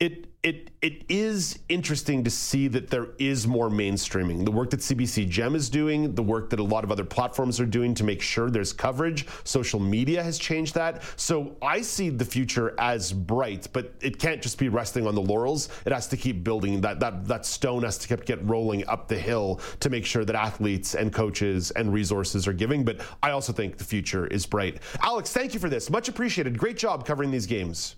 [0.00, 4.44] It it it is interesting to see that there is more mainstreaming.
[4.44, 7.58] The work that CBC Gem is doing, the work that a lot of other platforms
[7.58, 9.26] are doing to make sure there's coverage.
[9.42, 11.02] Social media has changed that.
[11.16, 15.22] So I see the future as bright, but it can't just be resting on the
[15.22, 15.68] laurels.
[15.84, 16.80] It has to keep building.
[16.80, 20.24] That that that stone has to keep get rolling up the hill to make sure
[20.24, 22.84] that athletes and coaches and resources are giving.
[22.84, 24.80] But I also think the future is bright.
[25.00, 25.90] Alex, thank you for this.
[25.90, 26.56] Much appreciated.
[26.56, 27.96] Great job covering these games.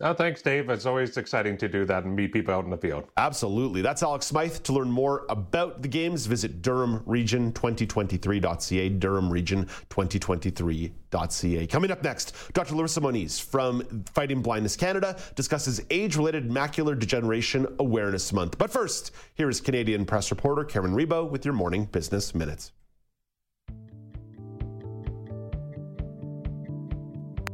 [0.00, 0.68] Oh, thanks, Dave.
[0.70, 3.04] It's always exciting to do that and meet people out in the field.
[3.16, 3.80] Absolutely.
[3.80, 4.56] That's Alex Smythe.
[4.64, 11.66] To learn more about the games, visit DurhamRegion2023.ca, DurhamRegion2023.ca.
[11.68, 12.74] Coming up next, Dr.
[12.74, 18.58] Larissa Moniz from Fighting Blindness Canada discusses age related macular degeneration awareness month.
[18.58, 22.72] But first, here is Canadian press reporter Karen Rebo with your morning business minutes.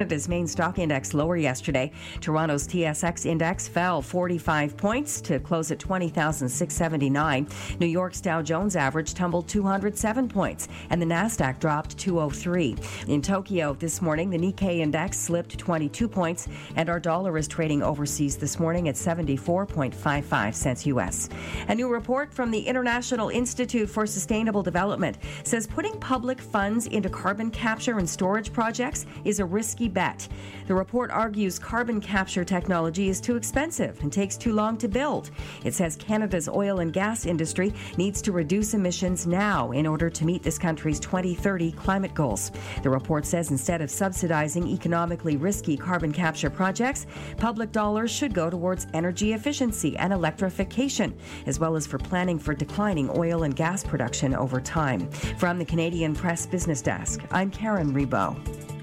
[0.01, 1.91] Canada's main stock index lower yesterday.
[2.21, 7.47] Toronto's TSX index fell 45 points to close at 20,679.
[7.79, 12.75] New York's Dow Jones average tumbled 207 points, and the Nasdaq dropped 203.
[13.09, 17.83] In Tokyo this morning, the Nikkei index slipped 22 points, and our dollar is trading
[17.83, 21.29] overseas this morning at 74.55 cents US.
[21.67, 27.07] A new report from the International Institute for Sustainable Development says putting public funds into
[27.07, 30.27] carbon capture and storage projects is a risky bet.
[30.67, 35.31] The report argues carbon capture technology is too expensive and takes too long to build.
[35.63, 40.25] It says Canada's oil and gas industry needs to reduce emissions now in order to
[40.25, 42.51] meet this country's 2030 climate goals.
[42.83, 47.05] The report says instead of subsidizing economically risky carbon capture projects,
[47.37, 51.13] public dollars should go towards energy efficiency and electrification,
[51.45, 55.09] as well as for planning for declining oil and gas production over time.
[55.37, 58.80] From the Canadian Press Business Desk, I'm Karen Rebo.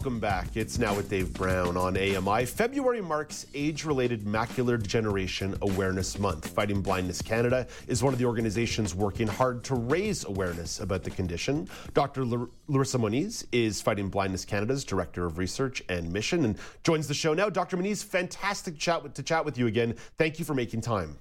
[0.00, 0.56] Welcome back.
[0.56, 2.46] It's now with Dave Brown on AMI.
[2.46, 6.46] February marks Age Related Macular Degeneration Awareness Month.
[6.46, 11.10] Fighting Blindness Canada is one of the organizations working hard to raise awareness about the
[11.10, 11.68] condition.
[11.92, 12.24] Dr.
[12.66, 17.34] Larissa Moniz is Fighting Blindness Canada's Director of Research and Mission and joins the show
[17.34, 17.50] now.
[17.50, 17.76] Dr.
[17.76, 19.94] Moniz, fantastic chat with, to chat with you again.
[20.16, 21.18] Thank you for making time.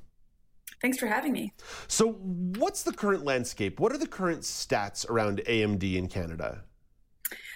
[0.82, 1.52] Thanks for having me.
[1.90, 3.82] So, what's the current landscape?
[3.82, 6.64] What are the current stats around AMD in Canada?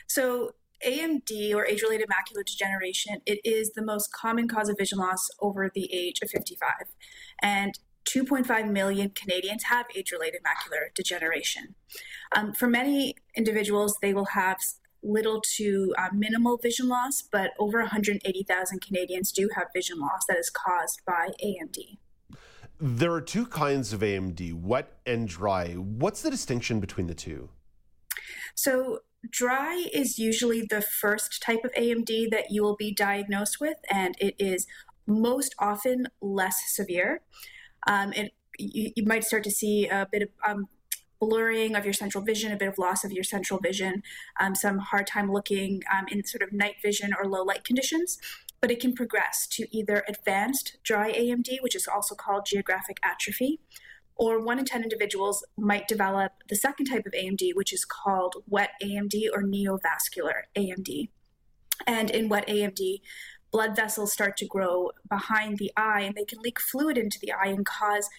[0.08, 0.52] So,
[0.86, 5.70] AMD or age-related macular degeneration, it is the most common cause of vision loss over
[5.74, 6.70] the age of 55.
[7.42, 11.76] And 2.5 million Canadians have age-related macular degeneration.
[12.36, 14.58] Um, for many individuals, they will have
[15.02, 20.38] little to uh, minimal vision loss, but over 180,000 Canadians do have vision loss that
[20.38, 21.98] is caused by AMD.
[22.80, 25.74] There are two kinds of AMD, wet and dry.
[25.74, 27.50] What's the distinction between the two?
[28.56, 29.00] So,
[29.30, 34.16] dry is usually the first type of AMD that you will be diagnosed with, and
[34.20, 34.68] it is
[35.08, 37.22] most often less severe.
[37.88, 40.68] Um, it, you, you, might start to see a bit of um,
[41.20, 44.04] blurring of your central vision, a bit of loss of your central vision,
[44.40, 48.18] um, some hard time looking um, in sort of night vision or low light conditions.
[48.62, 53.60] But it can progress to either advanced dry AMD, which is also called geographic atrophy,
[54.16, 58.36] or one in 10 individuals might develop the second type of AMD, which is called
[58.48, 61.10] wet AMD or neovascular AMD.
[61.88, 63.02] And in wet AMD,
[63.52, 67.32] blood vessels start to grow behind the eye and they can leak fluid into the
[67.32, 68.10] eye and cause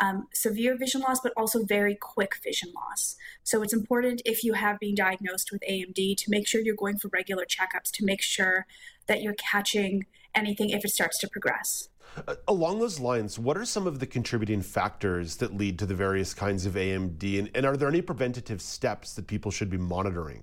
[0.00, 3.16] um, severe vision loss, but also very quick vision loss.
[3.42, 6.98] So it's important if you have been diagnosed with AMD to make sure you're going
[6.98, 8.66] for regular checkups to make sure
[9.06, 11.88] that you're catching anything if it starts to progress.
[12.28, 15.94] Uh, along those lines, what are some of the contributing factors that lead to the
[15.94, 17.38] various kinds of AMD?
[17.38, 20.42] And, and, are there any preventative steps that people should be monitoring?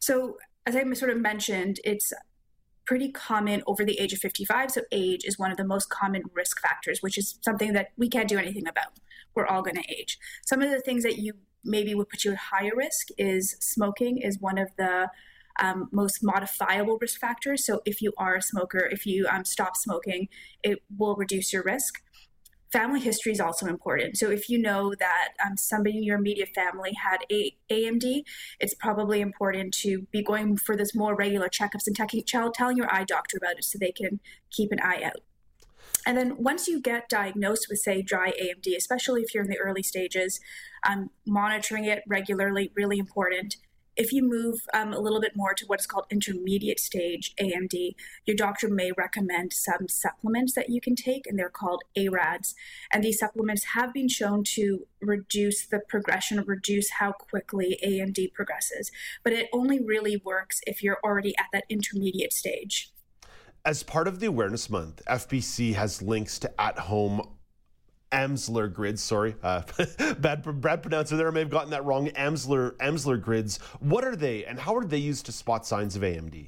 [0.00, 2.12] So, as I sort of mentioned, it's
[2.86, 4.72] pretty common over the age of 55.
[4.72, 8.08] So, age is one of the most common risk factors, which is something that we
[8.08, 8.98] can't do anything about.
[9.34, 10.18] We're all going to age.
[10.44, 14.18] Some of the things that you maybe would put you at higher risk is smoking,
[14.18, 15.08] is one of the
[15.58, 17.64] um, most modifiable risk factors.
[17.64, 20.28] So if you are a smoker, if you um, stop smoking,
[20.62, 22.02] it will reduce your risk.
[22.70, 24.18] Family history is also important.
[24.18, 28.24] So if you know that um, somebody in your immediate family had a- AMD,
[28.60, 32.92] it's probably important to be going for this more regular checkups and te- telling your
[32.92, 35.22] eye doctor about it so they can keep an eye out.
[36.06, 39.58] And then once you get diagnosed with, say, dry AMD, especially if you're in the
[39.58, 40.40] early stages,
[40.88, 43.56] um, monitoring it regularly really important.
[43.98, 47.96] If you move um, a little bit more to what is called intermediate stage AMD,
[48.26, 52.54] your doctor may recommend some supplements that you can take, and they're called AREDS.
[52.92, 58.92] And these supplements have been shown to reduce the progression, reduce how quickly AMD progresses.
[59.24, 62.92] But it only really works if you're already at that intermediate stage.
[63.64, 67.20] As part of the Awareness Month, FBC has links to at home
[68.12, 69.02] Amsler grids.
[69.02, 69.62] Sorry, uh,
[70.18, 71.28] bad, bad pronouncer there.
[71.28, 72.08] I may have gotten that wrong.
[72.10, 73.58] Amsler Amsler grids.
[73.80, 76.46] What are they, and how are they used to spot signs of AMD?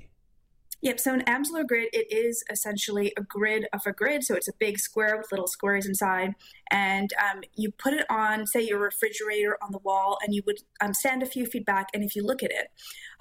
[0.83, 0.99] Yep.
[1.01, 4.25] So an Amsler grid, it is essentially a grid of a grid.
[4.25, 6.35] So it's a big square with little squares inside,
[6.71, 10.61] and um, you put it on, say, your refrigerator on the wall, and you would
[10.81, 11.89] um, stand a few feet back.
[11.93, 12.69] And if you look at it,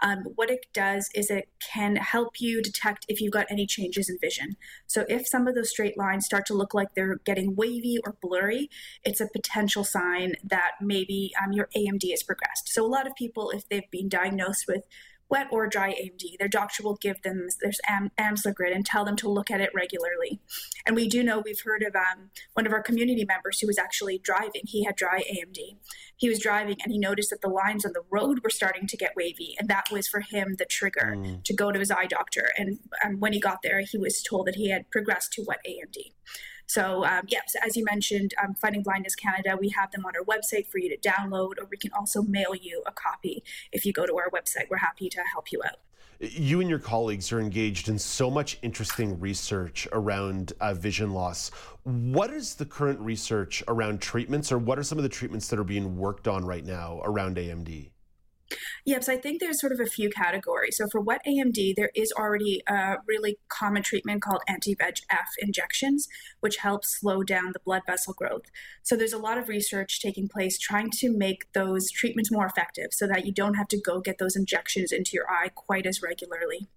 [0.01, 4.09] um, what it does is it can help you detect if you've got any changes
[4.09, 4.55] in vision.
[4.87, 8.15] So if some of those straight lines start to look like they're getting wavy or
[8.21, 8.69] blurry,
[9.03, 12.69] it's a potential sign that maybe um, your AMD has progressed.
[12.69, 14.83] So a lot of people, if they've been diagnosed with
[15.29, 19.05] wet or dry AMD, their doctor will give them this Am- Amsler grid and tell
[19.05, 20.39] them to look at it regularly.
[20.85, 23.77] And we do know we've heard of um, one of our community members who was
[23.77, 24.61] actually driving.
[24.65, 25.77] He had dry AMD.
[26.17, 28.97] He was driving and he noticed that the lines on the road were starting to
[28.97, 31.43] get wavy, and that was for him the trigger mm.
[31.43, 32.49] to go to his eye doctor.
[32.57, 35.59] And um, when he got there, he was told that he had progressed to wet
[35.67, 36.13] AMD.
[36.69, 40.23] So, um, yes, as you mentioned, um, Fighting Blindness Canada, we have them on our
[40.23, 43.91] website for you to download, or we can also mail you a copy if you
[43.91, 44.69] go to our website.
[44.69, 45.77] We're happy to help you out.
[46.19, 51.49] You and your colleagues are engaged in so much interesting research around uh, vision loss.
[51.85, 55.57] What is the current research around treatments, or what are some of the treatments that
[55.57, 57.89] are being worked on right now around AMD?
[58.85, 59.03] Yep.
[59.03, 60.77] So I think there's sort of a few categories.
[60.77, 66.07] So for wet AMD, there is already a really common treatment called anti-VEGF injections,
[66.39, 68.45] which helps slow down the blood vessel growth.
[68.83, 72.87] So there's a lot of research taking place trying to make those treatments more effective
[72.91, 76.01] so that you don't have to go get those injections into your eye quite as
[76.01, 76.67] regularly.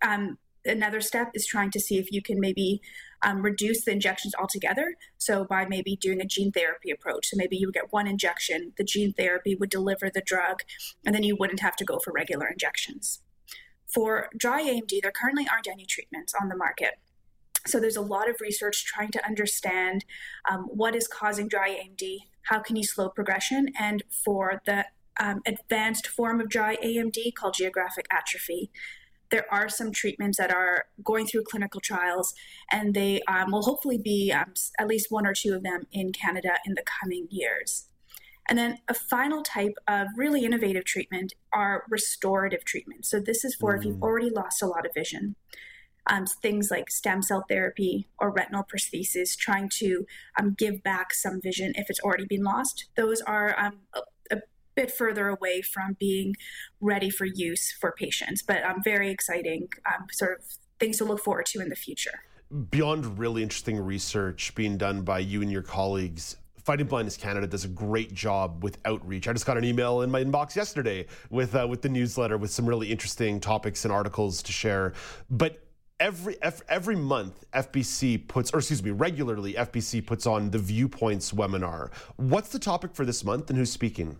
[0.00, 2.80] Um, another step is trying to see if you can maybe
[3.22, 4.94] um, reduce the injections altogether.
[5.18, 7.28] So, by maybe doing a gene therapy approach.
[7.28, 10.62] So, maybe you would get one injection, the gene therapy would deliver the drug,
[11.04, 13.20] and then you wouldn't have to go for regular injections.
[13.86, 16.98] For dry AMD, there currently aren't any treatments on the market.
[17.66, 20.04] So, there's a lot of research trying to understand
[20.50, 24.86] um, what is causing dry AMD, how can you slow progression, and for the
[25.20, 28.70] um, advanced form of dry AMD called geographic atrophy
[29.32, 32.34] there are some treatments that are going through clinical trials,
[32.70, 36.12] and they um, will hopefully be um, at least one or two of them in
[36.12, 37.88] Canada in the coming years.
[38.48, 43.10] And then a final type of really innovative treatment are restorative treatments.
[43.10, 43.78] So this is for mm.
[43.78, 44.02] if you've mm.
[44.02, 45.36] already lost a lot of vision.
[46.08, 50.04] Um, things like stem cell therapy or retinal prosthesis, trying to
[50.36, 52.86] um, give back some vision if it's already been lost.
[52.96, 53.78] Those are um,
[54.74, 56.34] bit further away from being
[56.80, 60.44] ready for use for patients, but um, very exciting um, sort of
[60.78, 62.20] things to look forward to in the future.
[62.70, 67.64] Beyond really interesting research being done by you and your colleagues, Fighting Blindness Canada does
[67.64, 69.26] a great job with outreach.
[69.26, 72.52] I just got an email in my inbox yesterday with uh, with the newsletter with
[72.52, 74.92] some really interesting topics and articles to share.
[75.28, 75.60] But
[75.98, 76.36] every
[76.68, 81.92] every month FBC puts or excuse me regularly FBC puts on the Viewpoints webinar.
[82.16, 84.18] What's the topic for this month and who's speaking?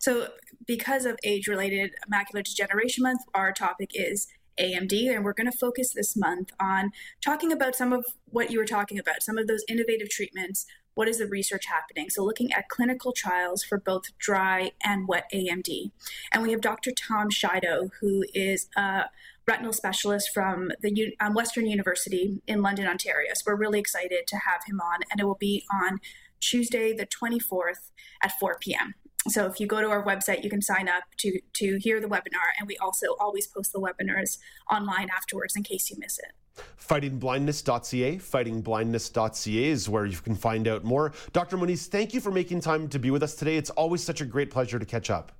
[0.00, 0.28] So,
[0.66, 4.26] because of age related macular degeneration month, our topic is
[4.58, 8.58] AMD, and we're going to focus this month on talking about some of what you
[8.58, 10.66] were talking about, some of those innovative treatments.
[10.94, 12.08] What is the research happening?
[12.08, 15.90] So, looking at clinical trials for both dry and wet AMD.
[16.32, 16.92] And we have Dr.
[16.92, 19.06] Tom Sheidow, who is a
[19.46, 23.32] retinal specialist from the um, Western University in London, Ontario.
[23.34, 25.98] So, we're really excited to have him on, and it will be on
[26.38, 27.90] Tuesday, the 24th
[28.22, 28.94] at 4 p.m.
[29.28, 32.08] So if you go to our website, you can sign up to to hear the
[32.08, 34.38] webinar, and we also always post the webinars
[34.70, 36.32] online afterwards in case you miss it.
[36.80, 38.16] Fightingblindness.ca.
[38.18, 41.12] Fightingblindness.ca is where you can find out more.
[41.32, 41.56] Dr.
[41.56, 43.56] Moniz, thank you for making time to be with us today.
[43.56, 45.32] It's always such a great pleasure to catch up.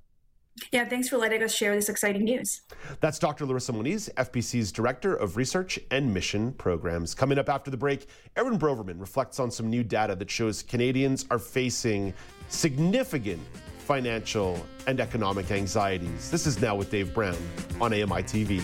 [0.71, 2.63] Yeah, thanks for letting us share this exciting news.
[3.01, 3.45] That's Dr.
[3.45, 7.13] Larissa Moniz, FBC's Director of Research and Mission Programs.
[7.13, 8.07] Coming up after the break,
[8.37, 12.15] Aaron Broverman reflects on some new data that shows Canadians are facing
[12.49, 13.43] significant
[13.85, 16.31] financial, and economic anxieties.
[16.31, 17.37] This is Now with Dave Brown
[17.81, 18.63] on AMI TV.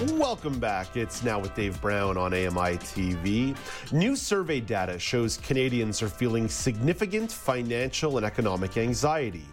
[0.00, 0.96] Welcome back.
[0.96, 3.54] It's now with Dave Brown on AMI TV.
[3.92, 9.44] New survey data shows Canadians are feeling significant financial and economic anxiety.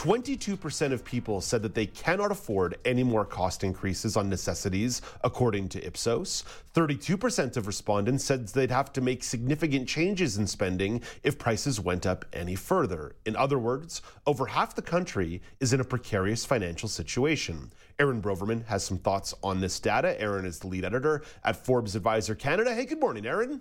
[0.00, 5.68] 22% of people said that they cannot afford any more cost increases on necessities, according
[5.68, 6.42] to Ipsos.
[6.72, 12.06] 32% of respondents said they'd have to make significant changes in spending if prices went
[12.06, 13.14] up any further.
[13.26, 17.70] In other words, over half the country is in a precarious financial situation.
[17.98, 20.18] Aaron Broverman has some thoughts on this data.
[20.18, 22.74] Aaron is the lead editor at Forbes Advisor Canada.
[22.74, 23.60] Hey, good morning, Aaron.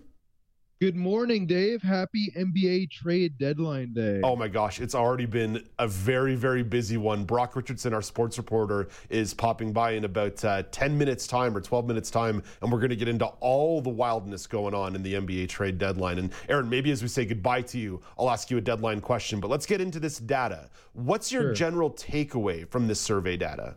[0.81, 1.81] Good morning, Dave.
[1.81, 4.21] Happy NBA trade deadline day.
[4.23, 7.25] Oh my gosh, it's already been a very, very busy one.
[7.25, 11.59] Brock Richardson, our sports reporter, is popping by in about uh, 10 minutes' time or
[11.59, 15.03] 12 minutes' time, and we're going to get into all the wildness going on in
[15.03, 16.17] the NBA trade deadline.
[16.17, 19.41] And Aaron, maybe as we say goodbye to you, I'll ask you a deadline question,
[19.41, 20.69] but let's get into this data.
[20.93, 21.53] What's your Sure.
[21.53, 23.75] general takeaway from this survey data?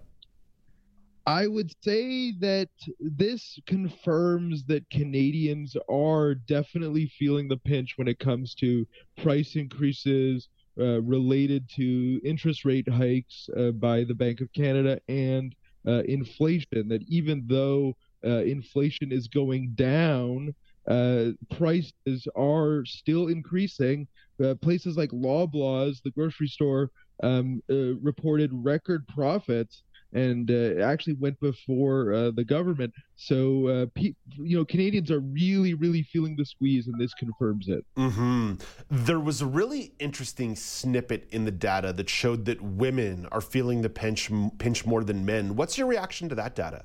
[1.26, 8.18] I would say that this confirms that Canadians are definitely feeling the pinch when it
[8.18, 10.48] comes to price increases
[10.80, 15.54] uh, related to interest rate hikes uh, by the Bank of Canada and
[15.86, 16.88] uh, inflation.
[16.88, 17.94] That even though
[18.24, 20.54] uh, inflation is going down,
[20.88, 24.08] uh, prices are still increasing.
[24.42, 26.90] Uh, places like Loblaws, the grocery store,
[27.22, 32.92] um, reported record profits and uh, actually went before uh, the government.
[33.16, 37.68] So, uh, pe- you know, Canadians are really, really feeling the squeeze, and this confirms
[37.68, 37.84] it.
[37.96, 38.54] hmm
[38.90, 43.82] There was a really interesting snippet in the data that showed that women are feeling
[43.82, 45.56] the pinch, pinch more than men.
[45.56, 46.84] What's your reaction to that data?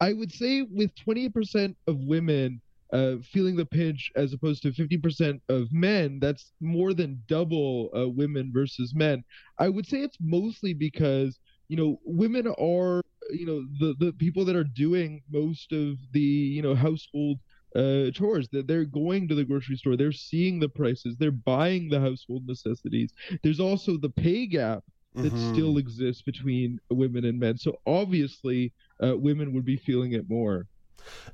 [0.00, 2.62] I would say with 28% of women
[2.92, 8.08] uh, feeling the pinch as opposed to 50% of men, that's more than double uh,
[8.08, 9.22] women versus men.
[9.58, 11.38] I would say it's mostly because,
[11.70, 13.00] you know, women are,
[13.30, 16.20] you know, the, the people that are doing most of the,
[16.56, 17.38] you know, household
[17.76, 21.88] uh, chores that they're going to the grocery store, they're seeing the prices, they're buying
[21.88, 23.10] the household necessities.
[23.44, 24.82] There's also the pay gap
[25.14, 25.52] that Mhm.
[25.52, 27.56] still exists between women and men.
[27.56, 28.72] So obviously,
[29.04, 30.66] uh, women would be feeling it more.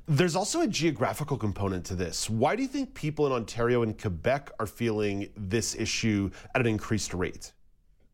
[0.07, 2.29] There's also a geographical component to this.
[2.29, 6.67] Why do you think people in Ontario and Quebec are feeling this issue at an
[6.67, 7.53] increased rate?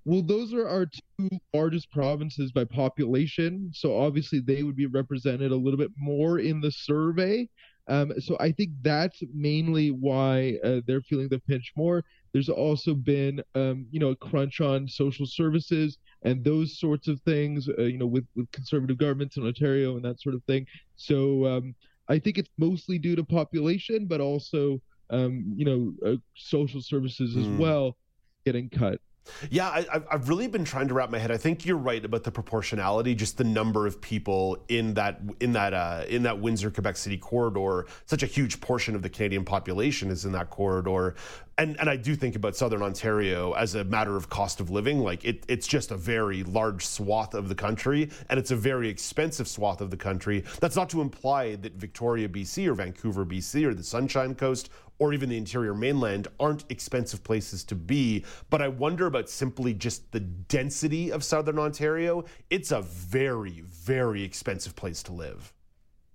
[0.04, 3.70] Well, those are our two largest provinces by population.
[3.72, 7.48] So obviously, they would be represented a little bit more in the survey.
[7.88, 12.04] Um, so I think that's mainly why uh, they're feeling the pinch more.
[12.32, 17.20] There's also been, um, you know, a crunch on social services and those sorts of
[17.22, 20.64] things, uh, you know, with, with conservative governments in Ontario and that sort of thing.
[20.96, 21.74] So um,
[22.08, 24.80] I think it's mostly due to population, but also,
[25.10, 27.58] um, you know, uh, social services as Mm.
[27.58, 27.96] well
[28.46, 29.00] getting cut.
[29.50, 31.30] Yeah, I, I've- I've really been trying to wrap my head.
[31.30, 35.52] I think you're right about the proportionality, just the number of people in that in
[35.52, 37.86] that uh, in that Windsor Quebec City corridor.
[38.06, 41.14] Such a huge portion of the Canadian population is in that corridor,
[41.58, 45.00] and and I do think about Southern Ontario as a matter of cost of living.
[45.00, 48.88] Like it, it's just a very large swath of the country, and it's a very
[48.88, 50.44] expensive swath of the country.
[50.60, 55.12] That's not to imply that Victoria, BC, or Vancouver, BC, or the Sunshine Coast or
[55.12, 58.24] even the interior mainland aren't expensive places to be.
[58.50, 62.24] But I wonder about simply just the density of southern Ontario.
[62.50, 65.52] It's a very, very expensive place to live.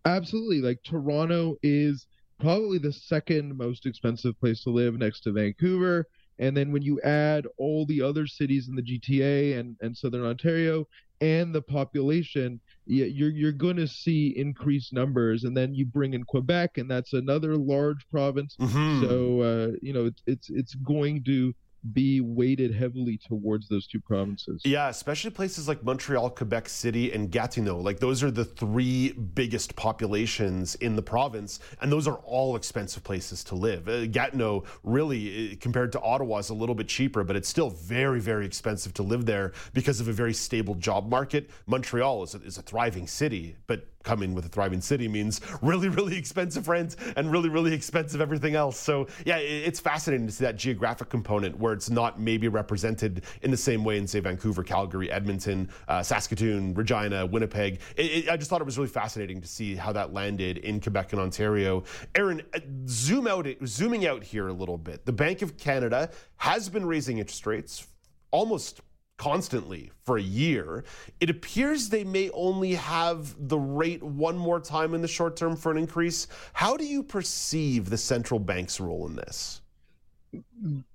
[0.06, 0.62] Absolutely.
[0.62, 2.08] Like Toronto is
[2.40, 6.08] probably the second most expensive place to live next to Vancouver.
[6.40, 10.24] And then when you add all the other cities in the GTA and, and Southern
[10.24, 10.86] Ontario
[11.20, 15.46] and the population, you're you're going to see increased numbers.
[15.46, 18.56] And then you bring in Quebec, and that's another large province.
[18.60, 19.02] Mhm.
[19.02, 21.56] So uh, you know it's it's it's going to
[21.94, 24.62] be weighted heavily towards those two provinces.
[24.66, 27.78] Yeah, especially places like Montreal, Quebec City, and Gatineau.
[27.78, 33.04] Like those are the three biggest populations in the province, and those are all expensive
[33.04, 33.88] places to live.
[33.88, 38.20] Uh, Gatineau, really, compared to Ottawa, is a little bit cheaper, but it's still very,
[38.20, 41.50] very expensive to live there because of a very stable job market.
[41.66, 45.90] Montreal is a, is a thriving city, but coming with a thriving city means really,
[45.90, 48.80] really expensive rent and really, really expensive everything else.
[48.80, 53.52] So, yeah, it's fascinating to see that geographic component where it's not maybe represented in
[53.52, 57.82] the same way in, say, Vancouver, Calgary, Edmonton, uh, Saskatoon, Regina, Winnipeg.
[57.98, 60.80] It, it, I just thought it was really fascinating to see how that landed in
[60.80, 61.84] Quebec and Ontario.
[62.16, 65.06] Aaron, uh, zoom out, zooming out here a little bit.
[65.06, 67.88] The Bank of Canada has been raising interest rates
[68.32, 68.82] almost
[69.18, 70.84] constantly for a year.
[71.20, 75.56] It appears they may only have the rate one more time in the short term
[75.56, 76.28] for an increase.
[76.54, 79.62] How do you perceive the central bank's role in this?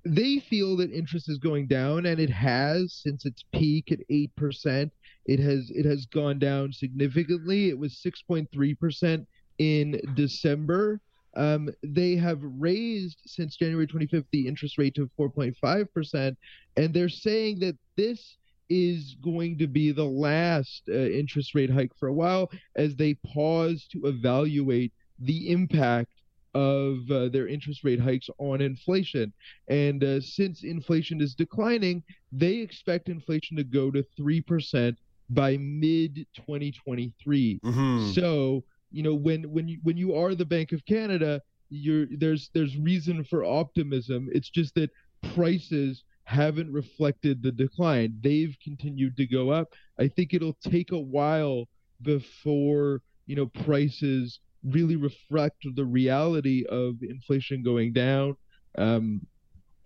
[0.05, 4.91] they feel that interest is going down and it has since its peak at 8%
[5.25, 9.27] it has it has gone down significantly it was 6.3%
[9.59, 11.01] in december
[11.37, 16.37] um, they have raised since january 25th the interest rate to 4.5%
[16.76, 18.37] and they're saying that this
[18.68, 23.14] is going to be the last uh, interest rate hike for a while as they
[23.26, 26.11] pause to evaluate the impact
[26.55, 29.33] of uh, their interest rate hikes on inflation.
[29.68, 34.97] And uh, since inflation is declining, they expect inflation to go to 3%
[35.30, 37.61] by mid 2023.
[37.64, 38.14] Mhm.
[38.14, 41.40] So, you know, when when you when you are the Bank of Canada,
[41.70, 44.28] you're there's there's reason for optimism.
[44.32, 44.90] It's just that
[45.34, 48.18] prices haven't reflected the decline.
[48.22, 49.72] They've continued to go up.
[49.99, 51.68] I think it'll take a while
[52.03, 58.36] before you know prices really reflect the reality of inflation going down.
[58.78, 59.26] Um,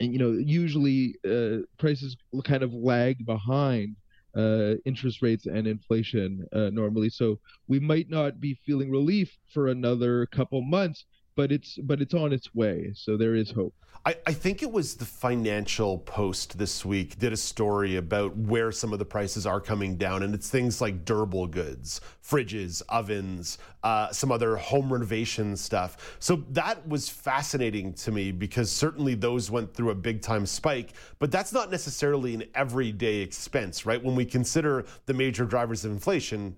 [0.00, 3.96] and you know, usually uh, prices kind of lag behind
[4.37, 7.09] uh, interest rates and inflation uh, normally.
[7.09, 11.05] So we might not be feeling relief for another couple months,
[11.37, 12.93] but it's but it's on its way.
[12.95, 13.74] So there is hope.
[14.05, 18.70] I, I, think it was the Financial Post this week did a story about where
[18.70, 23.59] some of the prices are coming down, and it's things like durable goods, fridges, ovens,
[23.82, 26.16] uh, some other home renovation stuff.
[26.20, 30.93] So that was fascinating to me because certainly those went through a big time spike,
[31.18, 34.03] but that's not necessarily an everyday expense, right?
[34.03, 36.57] When we consider the major drivers of inflation,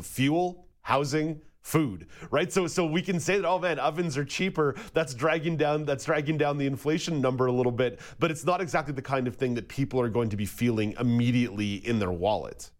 [0.00, 2.52] fuel, housing, food, right?
[2.52, 4.76] So so we can say that oh man, ovens are cheaper.
[4.94, 8.60] That's dragging down that's dragging down the inflation number a little bit, but it's not
[8.60, 12.12] exactly the kind of thing that people are going to be feeling immediately in their
[12.12, 12.70] wallet.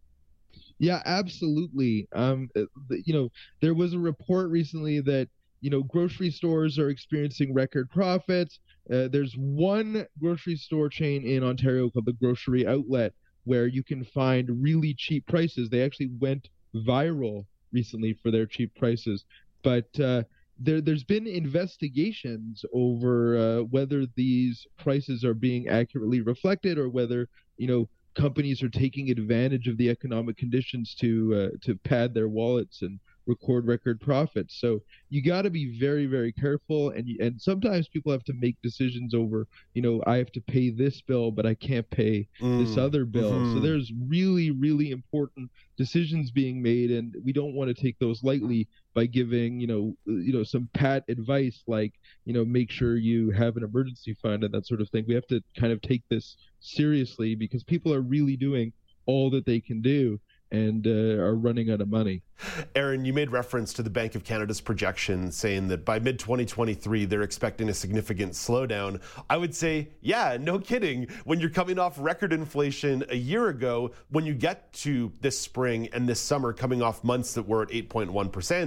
[0.78, 2.06] Yeah, absolutely.
[2.14, 2.62] Um, uh,
[3.04, 3.30] you know,
[3.60, 5.28] there was a report recently that
[5.60, 8.60] you know grocery stores are experiencing record profits.
[8.88, 13.12] Uh, there's one grocery store chain in Ontario called the Grocery Outlet
[13.42, 15.70] where you can find really cheap prices.
[15.70, 19.24] They actually went viral recently for their cheap prices.
[19.62, 20.22] But uh,
[20.58, 27.28] there, there's been investigations over uh, whether these prices are being accurately reflected or whether
[27.56, 32.28] you know companies are taking advantage of the economic conditions to uh, to pad their
[32.28, 34.60] wallets and record record profits.
[34.60, 38.60] So you got to be very very careful and and sometimes people have to make
[38.62, 42.64] decisions over, you know, I have to pay this bill but I can't pay mm.
[42.64, 43.32] this other bill.
[43.32, 43.54] Mm-hmm.
[43.54, 48.22] So there's really really important decisions being made and we don't want to take those
[48.22, 51.92] lightly by giving, you know, you know some pat advice like,
[52.24, 55.04] you know, make sure you have an emergency fund and that sort of thing.
[55.06, 58.72] We have to kind of take this seriously because people are really doing
[59.06, 60.18] all that they can do
[60.56, 62.22] and uh, are running out of money.
[62.74, 67.04] Aaron, you made reference to the Bank of Canada's projection saying that by mid 2023
[67.04, 69.00] they're expecting a significant slowdown.
[69.30, 71.08] I would say, yeah, no kidding.
[71.24, 75.88] When you're coming off record inflation a year ago, when you get to this spring
[75.92, 78.12] and this summer coming off months that were at 8.1%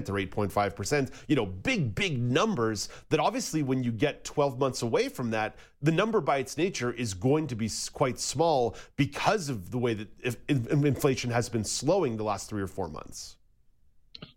[0.09, 5.09] or 8.5%, you know, big, big numbers that obviously when you get 12 months away
[5.09, 9.71] from that, the number by its nature is going to be quite small because of
[9.71, 10.09] the way that
[10.49, 13.38] inflation has been slowing the last three or four months.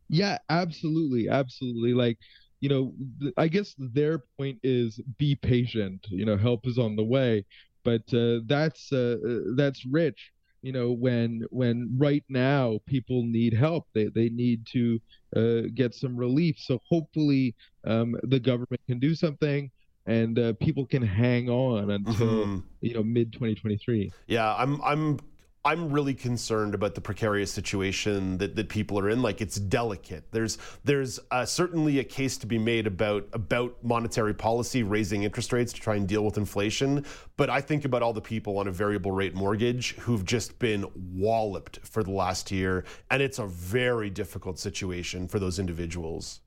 [0.08, 1.94] Yeah, absolutely, absolutely.
[1.94, 2.18] Like,
[2.60, 6.06] you know, I guess their point is be patient.
[6.10, 7.44] You know, help is on the way,
[7.82, 10.30] but uh, that's uh, uh, that's rich.
[10.60, 15.00] You know, when when right now people need help, they they need to
[15.34, 16.56] uh, get some relief.
[16.60, 19.72] So hopefully, um, the government can do something
[20.06, 22.58] and uh, people can hang on until mm-hmm.
[22.80, 25.18] you know mid 2023 yeah i'm i'm
[25.64, 29.22] I'm really concerned about the precarious situation that, that people are in.
[29.22, 30.24] Like it's delicate.
[30.32, 35.52] There's there's uh, certainly a case to be made about about monetary policy, raising interest
[35.52, 37.04] rates to try and deal with inflation.
[37.36, 40.84] But I think about all the people on a variable rate mortgage who've just been
[40.96, 46.40] walloped for the last year, and it's a very difficult situation for those individuals.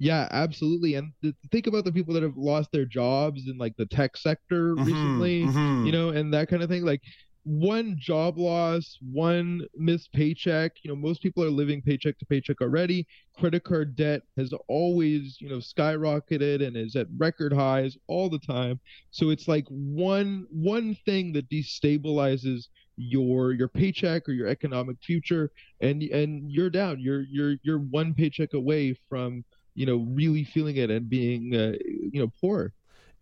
[0.00, 0.94] Yeah, absolutely.
[0.94, 4.16] And th- think about the people that have lost their jobs in like the tech
[4.16, 5.84] sector mm-hmm, recently, mm-hmm.
[5.84, 6.86] you know, and that kind of thing.
[6.86, 7.02] Like
[7.44, 10.72] one job loss, one missed paycheck.
[10.82, 13.06] You know, most people are living paycheck to paycheck already.
[13.38, 18.38] Credit card debt has always, you know, skyrocketed and is at record highs all the
[18.38, 18.80] time.
[19.10, 25.50] So it's like one one thing that destabilizes your your paycheck or your economic future
[25.82, 27.00] and and you're down.
[27.00, 29.44] You're you're you're one paycheck away from
[29.74, 32.72] you know, really feeling it and being, uh, you know, poor.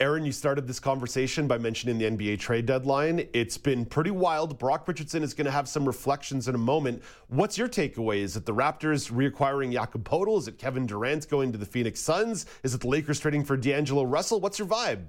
[0.01, 3.29] Aaron, you started this conversation by mentioning the NBA trade deadline.
[3.33, 4.57] It's been pretty wild.
[4.57, 7.03] Brock Richardson is going to have some reflections in a moment.
[7.27, 8.19] What's your takeaway?
[8.19, 10.39] Is it the Raptors reacquiring Jakob Poeltl?
[10.39, 12.47] Is it Kevin Durant going to the Phoenix Suns?
[12.63, 14.41] Is it the Lakers trading for D'Angelo Russell?
[14.41, 15.05] What's your vibe?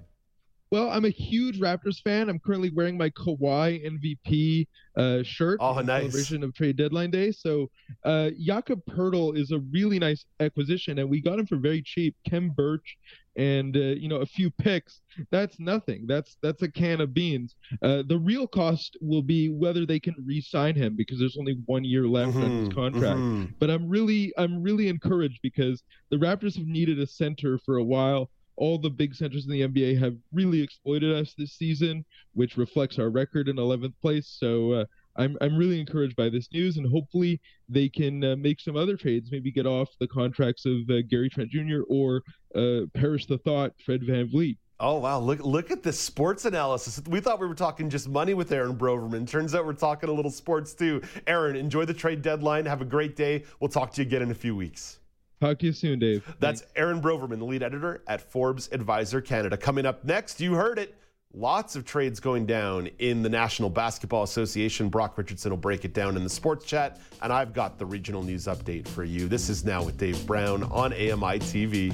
[0.71, 2.29] Well, I'm a huge Raptors fan.
[2.29, 6.01] I'm currently wearing my Kawhi MVP uh, shirt oh, in nice.
[6.01, 7.31] celebration of trade deadline day.
[7.31, 7.71] So,
[8.05, 12.15] uh, Jakob Poeltl is a really nice acquisition, and we got him for very cheap.
[12.29, 12.97] Khem Birch
[13.35, 15.01] and uh, you know a few picks.
[15.31, 16.05] That's nothing.
[16.05, 17.55] That's that's a can of beans.
[17.81, 21.83] Uh, the real cost will be whether they can re-sign him because there's only one
[21.83, 23.19] year left mm-hmm, on his mm-hmm, contract.
[23.19, 23.45] Mm-hmm.
[23.57, 27.83] But I'm really I'm really encouraged because the Raptors have needed a center for a
[27.83, 28.29] while
[28.59, 32.99] all the big centers in the NBA have really exploited us this season, which reflects
[32.99, 34.27] our record in 11th place.
[34.39, 34.85] So uh,
[35.15, 38.95] I'm I'm really encouraged by this news, and hopefully they can uh, make some other
[38.95, 41.81] trades, maybe get off the contracts of uh, Gary Trent Jr.
[41.89, 42.21] or
[42.55, 44.57] uh, perish the thought Fred Van VanVleet.
[44.81, 45.19] Oh wow!
[45.19, 47.01] Look look at this sports analysis.
[47.07, 49.27] We thought we were talking just money with Aaron Broverman.
[49.27, 51.01] Turns out we're talking a little sports too.
[51.27, 52.65] Aaron, enjoy the trade deadline.
[52.65, 53.43] Have a great day.
[53.59, 54.98] We'll talk to you again in a few weeks.
[55.39, 56.35] Talk to you soon, Dave.
[56.39, 59.55] That's Aaron Broverman, the lead editor at Forbes Advisor Canada.
[59.55, 60.95] Coming up next, you heard it.
[61.33, 64.89] Lots of trades going down in the National Basketball Association.
[64.89, 68.23] Brock Richardson will break it down in the sports chat, and I've got the regional
[68.23, 69.27] news update for you.
[69.27, 71.93] This is now with Dave Brown on AMI TV.